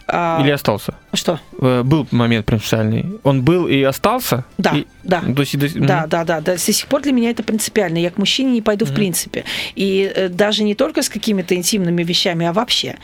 [0.07, 0.93] А, Или остался?
[1.11, 1.39] Что?
[1.59, 3.19] Э, Был момент принципиальный.
[3.23, 4.45] Он был и остался?
[4.59, 5.21] Да, И- да.
[5.25, 6.53] Ну, до сих- Да, да, да, да.
[6.53, 7.97] До сих пор для меня это принципиально.
[7.97, 9.43] Я к мужчине не пойду в принципе.
[9.75, 12.97] И э, даже не только с какими-то интимными вещами, а вообще.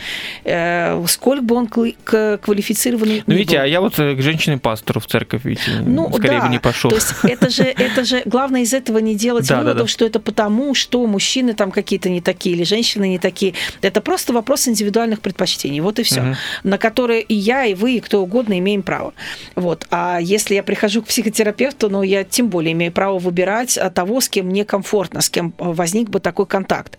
[0.43, 3.63] Э, сколько бы он квалифицированный Ну, видите, был.
[3.63, 6.45] а я вот э, к женщине-пастору в церковь, видите, Ну, скорее да.
[6.45, 6.89] бы не пошел.
[6.89, 9.91] То есть это же, это же главное из этого не делать Да, да, выводов, да.
[9.91, 13.53] что это потому, что мужчины там какие-то не такие или женщины не такие.
[13.81, 15.79] Это просто вопрос индивидуальных предпочтений.
[15.79, 16.21] Вот и все.
[16.21, 16.35] Мгм.
[16.63, 19.13] На которые и я, и вы, и кто угодно имеем право.
[19.55, 19.85] Вот.
[19.91, 24.21] А если я прихожу к психотерапевту, ну, я тем более имею право выбирать а, того,
[24.21, 26.97] с кем мне комфортно, с кем а, возник бы такой контакт.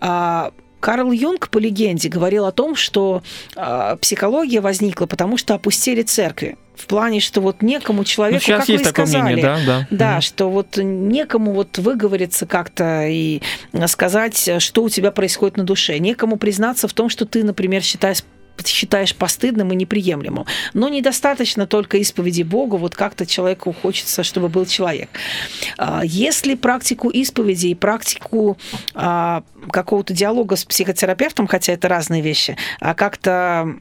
[0.00, 3.22] А, Карл Юнг, по легенде, говорил о том, что
[3.56, 6.56] а, психология возникла, потому что опустили церкви.
[6.76, 9.58] В плане, что вот некому Ну, человеку, сейчас как есть вы такое сказали, мнение, да,
[9.66, 9.86] да.
[9.90, 10.20] да, Мгм.
[10.20, 13.40] что вот некому вот выговориться как-то и
[13.86, 15.98] сказать, что у тебя происходит на душе.
[15.98, 18.22] Некому признаться в том, что ты, например, считаешь
[18.64, 20.46] считаешь постыдным и неприемлемым.
[20.74, 25.08] Но недостаточно только исповеди Богу, вот как-то человеку хочется, чтобы был человек.
[25.78, 28.56] А, Если практику исповеди и практику
[28.94, 33.76] а, какого-то диалога с психотерапевтом, хотя это разные вещи, а как-то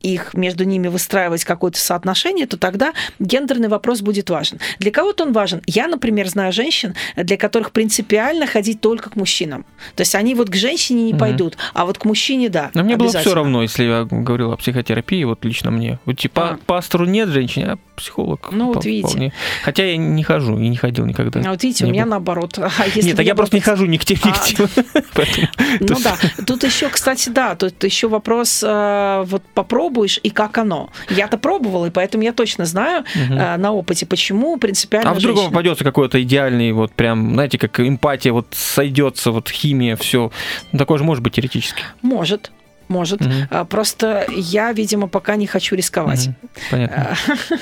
[0.00, 4.58] их между ними выстраивать какое-то соотношение, то тогда гендерный вопрос будет важен.
[4.78, 5.60] Для кого-то он важен.
[5.66, 9.64] Я, например, знаю женщин, для которых принципиально ходить только к мужчинам.
[9.96, 11.18] То есть они вот к женщине не Мгм.
[11.20, 12.70] пойдут, а вот к мужчине да.
[12.74, 15.98] Но мне было все равно, если я говорил о психотерапии, вот лично мне.
[16.04, 16.58] Вот типа А.
[16.66, 18.50] пастору нет женщине, а психолог.
[18.52, 19.08] Ну, вот видите.
[19.08, 19.32] вполне.
[19.64, 21.40] Хотя я не хожу и не ходил никогда.
[21.40, 22.10] А вот видите, у меня был.
[22.10, 22.58] наоборот.
[22.78, 24.44] А если Нет, а я просто не хожу ни к тем, ни к А.
[24.46, 24.68] тем.
[25.14, 25.48] Поэтому
[25.80, 30.58] Ну да, тут еще, кстати, да, тут еще вопрос э, вот попробовать пробуешь и как
[30.58, 30.90] оно.
[31.08, 33.34] Я-то пробовала, и поэтому я точно знаю угу.
[33.34, 35.50] на опыте, почему принципиально А вдруг женщина...
[35.50, 40.30] попадется какой-то идеальный, вот прям, знаете, как эмпатия, вот сойдется, вот химия, все.
[40.76, 41.82] Такое же может быть теоретически.
[42.02, 42.50] Может
[42.88, 43.20] может.
[43.22, 43.66] Угу.
[43.66, 46.28] Просто я, видимо, пока не хочу рисковать.
[46.28, 46.36] Угу.
[46.70, 47.16] Понятно.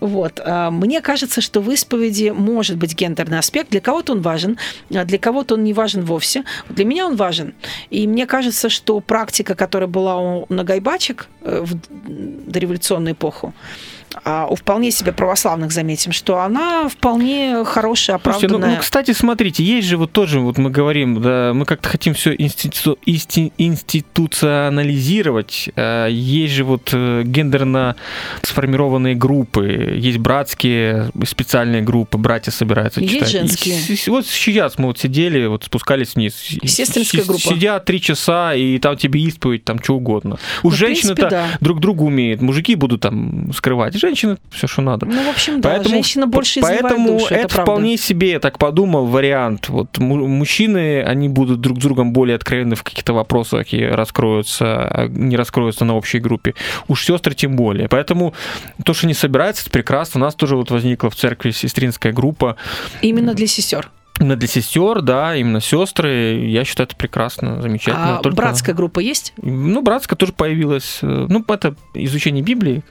[0.00, 0.40] Вот.
[0.44, 3.70] А, мне кажется, что в исповеди может быть гендерный аспект.
[3.70, 4.58] Для кого-то он важен,
[4.94, 6.44] а для кого-то он не важен вовсе.
[6.68, 7.54] Для меня он важен.
[7.90, 11.78] И мне кажется, что практика, которая была у Нагайбачек э, в
[12.50, 13.54] дореволюционную эпоху,
[14.24, 18.48] а у вполне себе православных заметим, что она вполне хорошая, оправданная.
[18.48, 21.88] Слушайте, ну, ну, кстати, смотрите, есть же вот тоже, вот мы говорим, да, мы как-то
[21.88, 25.70] хотим все институ, институционализировать.
[25.76, 27.94] А есть же вот э, гендерно
[28.42, 33.30] сформированные группы, есть братские специальные группы, братья собираются есть читать.
[33.30, 33.78] женские.
[33.78, 36.34] И, вот сейчас мы вот сидели, вот спускались вниз.
[36.64, 37.40] Сестринская группа.
[37.40, 40.38] Сидят три часа, и там тебе исповедь, там что угодно.
[40.62, 41.48] У ну, женщин-то да.
[41.60, 45.06] друг другу умеют, мужики будут там скрывать женщины все, что надо.
[45.06, 48.58] Ну, в общем, да, поэтому, женщина больше Поэтому душу, это, это вполне себе, я так
[48.58, 49.68] подумал, вариант.
[49.68, 55.08] Вот мужчины, они будут друг с другом более откровенны в каких-то вопросах и раскроются, а
[55.08, 56.54] не раскроются на общей группе.
[56.88, 57.88] Уж сестры тем более.
[57.88, 58.34] Поэтому
[58.84, 60.20] то, что не собирается, это прекрасно.
[60.20, 62.56] У нас тоже вот возникла в церкви сестринская группа.
[63.02, 63.90] Именно для сестер.
[64.18, 66.46] Именно для сестер, да, именно сестры.
[66.46, 68.18] Я считаю, это прекрасно, замечательно.
[68.18, 68.36] А Только...
[68.36, 69.34] братская группа есть?
[69.42, 70.98] Ну, братская тоже появилась.
[71.02, 72.82] Ну, это изучение Библии,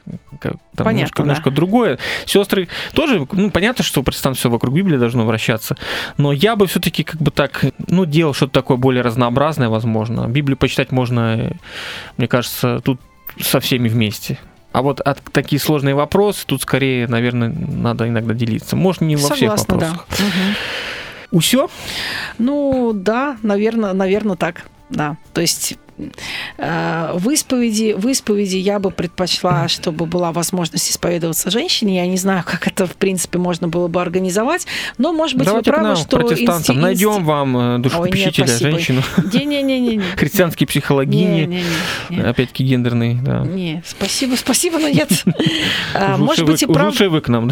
[0.41, 1.23] там Понятно, немножко, да.
[1.23, 1.99] немножко другое.
[2.25, 5.77] Сестры тоже, ну, понятно, что протестант все вокруг Библии должно вращаться,
[6.17, 10.27] но я бы все-таки как бы так, ну, делал что-то такое более разнообразное, возможно.
[10.27, 11.51] Библию почитать можно,
[12.17, 12.99] мне кажется, тут
[13.39, 14.37] со всеми вместе.
[14.73, 18.75] А вот от, такие сложные вопросы, тут скорее, наверное, надо иногда делиться.
[18.75, 20.07] Может, не во Согласна, всех вопросах.
[20.09, 20.25] Да.
[20.25, 20.55] Угу.
[21.31, 21.69] Усё?
[22.37, 24.65] Ну, да, наверное, наверное, так.
[24.89, 25.17] Да.
[25.33, 25.77] То есть
[26.57, 31.97] в исповеди, в исповеди я бы предпочла, чтобы была возможность исповедоваться женщине.
[31.97, 34.67] Я не знаю, как это, в принципе, можно было бы организовать,
[34.97, 36.17] но, может быть, Давайте вы правы, нам, что...
[36.17, 36.75] Протестантам.
[36.75, 36.83] Инсти...
[36.83, 39.01] Найдем вам э, душепопечителя, Ой, женщину.
[39.17, 40.01] Не-не-не.
[40.15, 41.63] Христианские психологини.
[42.09, 43.15] Опять-таки гендерные.
[43.21, 43.41] Да.
[43.41, 45.09] Не, спасибо, спасибо, но нет.
[45.93, 47.09] А, может быть, и правда...
[47.09, 47.51] Вы к нам.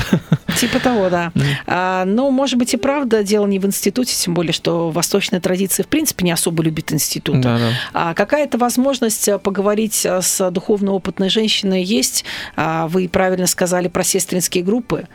[0.58, 1.32] Типа того, да.
[1.68, 5.84] А, но, может быть, и правда, дело не в институте, тем более, что восточная традиция,
[5.84, 7.48] в принципе, не особо любит институты.
[7.94, 12.26] А как какая-то возможность э, поговорить э, с духовно опытной женщиной есть.
[12.56, 15.08] А, вы правильно сказали про сестринские группы.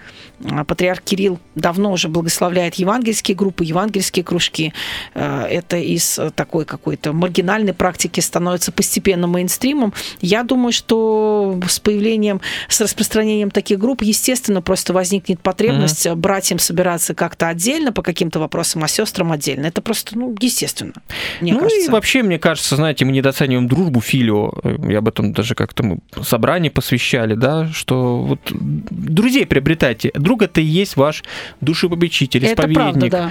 [0.45, 4.73] А, патриарх Кирилл давно уже благословляет евангельские группы, евангельские кружки.
[5.15, 9.93] Э, это из такой какой-то маргинальной практики становится постепенно мейнстримом.
[10.21, 16.15] Я думаю, что с появлением, с распространением таких групп, естественно, просто возникнет потребность mm-hmm.
[16.17, 19.67] братьям собираться как-то отдельно по каким-то вопросам, а сестрам отдельно.
[19.67, 20.93] Это просто, ну, естественно.
[21.41, 21.87] Мне ну кажется.
[21.87, 24.53] и вообще, мне кажется, знаете, мы недооцениваем дружбу филио.
[24.89, 30.13] Я об этом даже как-то мы собрание посвящали, да, что вот друзей приобретайте.
[30.29, 31.25] Друг это и есть ваш
[31.63, 33.11] душепопечитель, это исповедник.
[33.11, 33.31] Правда, да.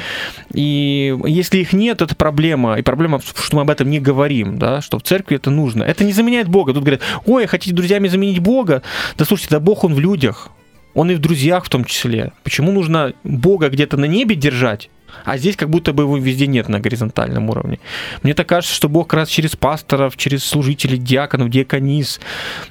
[0.51, 2.79] И если их нет, это проблема.
[2.79, 5.83] И проблема, что мы об этом не говорим, да, что в церкви это нужно.
[5.83, 6.73] Это не заменяет Бога.
[6.73, 8.81] Тут говорят, ой, хотите друзьями заменить Бога?
[9.15, 10.49] Да слушайте, да Бог он в людях.
[10.95, 12.31] Он и в друзьях в том числе.
[12.43, 14.89] Почему нужно Бога где-то на небе держать?
[15.23, 17.79] А здесь как будто бы его везде нет на горизонтальном уровне.
[18.23, 22.19] Мне так кажется, что Бог как раз через пасторов, через служителей, диаконов, диаконис,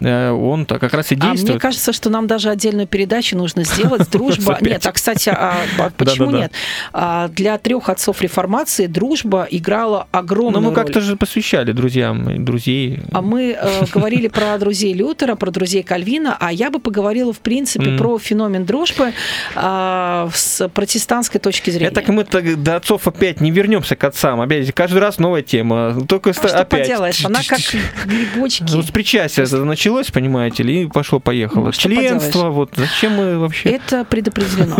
[0.01, 1.51] э, он -то как раз и действует.
[1.51, 4.11] А мне кажется, что нам даже отдельную передачу нужно сделать.
[4.11, 4.59] Дружба...
[4.61, 6.53] Нет, а, кстати, а, а почему нет?
[6.93, 13.01] А, для трех отцов реформации дружба играла огромную Но мы как-то же посвящали друзьям друзей.
[13.12, 17.41] А мы э, говорили про друзей Лютера, про друзей Кальвина, а я бы поговорила, в
[17.41, 19.12] принципе, про феномен дружбы
[19.55, 21.89] с протестантской точки зрения.
[21.89, 24.41] Это мы до отцов опять не вернемся к отцам.
[24.41, 25.97] Опять каждый раз новая тема.
[26.09, 26.83] Только а что опять.
[26.83, 27.61] поделаешь, она как
[28.05, 28.64] грибочки.
[28.72, 31.66] Ну, с причастия это началось, понимаете ли, и пошло-поехало.
[31.66, 33.70] Ну, Членство, вот зачем мы вообще...
[33.70, 34.77] Это предопределено.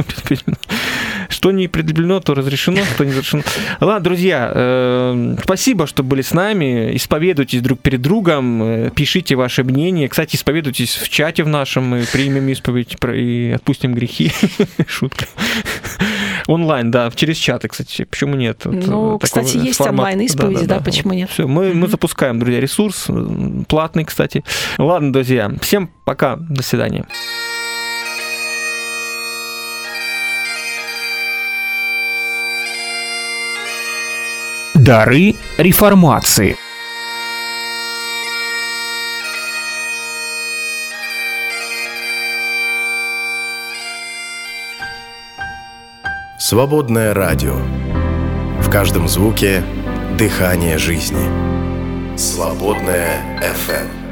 [1.29, 3.43] Что не предопределено, то разрешено, что не разрешено.
[3.81, 6.97] Ладно, друзья, э, спасибо, что были с нами.
[6.97, 10.09] Исповедуйтесь друг перед другом, э, пишите ваше мнение.
[10.09, 14.33] Кстати, исповедуйтесь в чате в нашем, мы примем исповедь и отпустим грехи.
[14.87, 15.27] Шутка.
[16.47, 18.05] Онлайн, да, через чаты, кстати.
[18.05, 18.63] Почему нет?
[18.65, 21.31] Ну, вот, кстати, есть онлайн-исповеди, да, да, да, почему нет?
[21.31, 21.75] Все, мы, mm-hmm.
[21.75, 23.09] мы запускаем, друзья, ресурс,
[23.69, 24.45] платный, кстати.
[24.79, 27.07] Ладно, друзья, всем пока, до свидания.
[34.75, 36.57] Дары реформации.
[46.39, 47.57] Свободное радио.
[48.61, 49.65] В каждом звуке
[50.19, 51.27] дыхание жизни.
[52.19, 54.06] Свободное FM.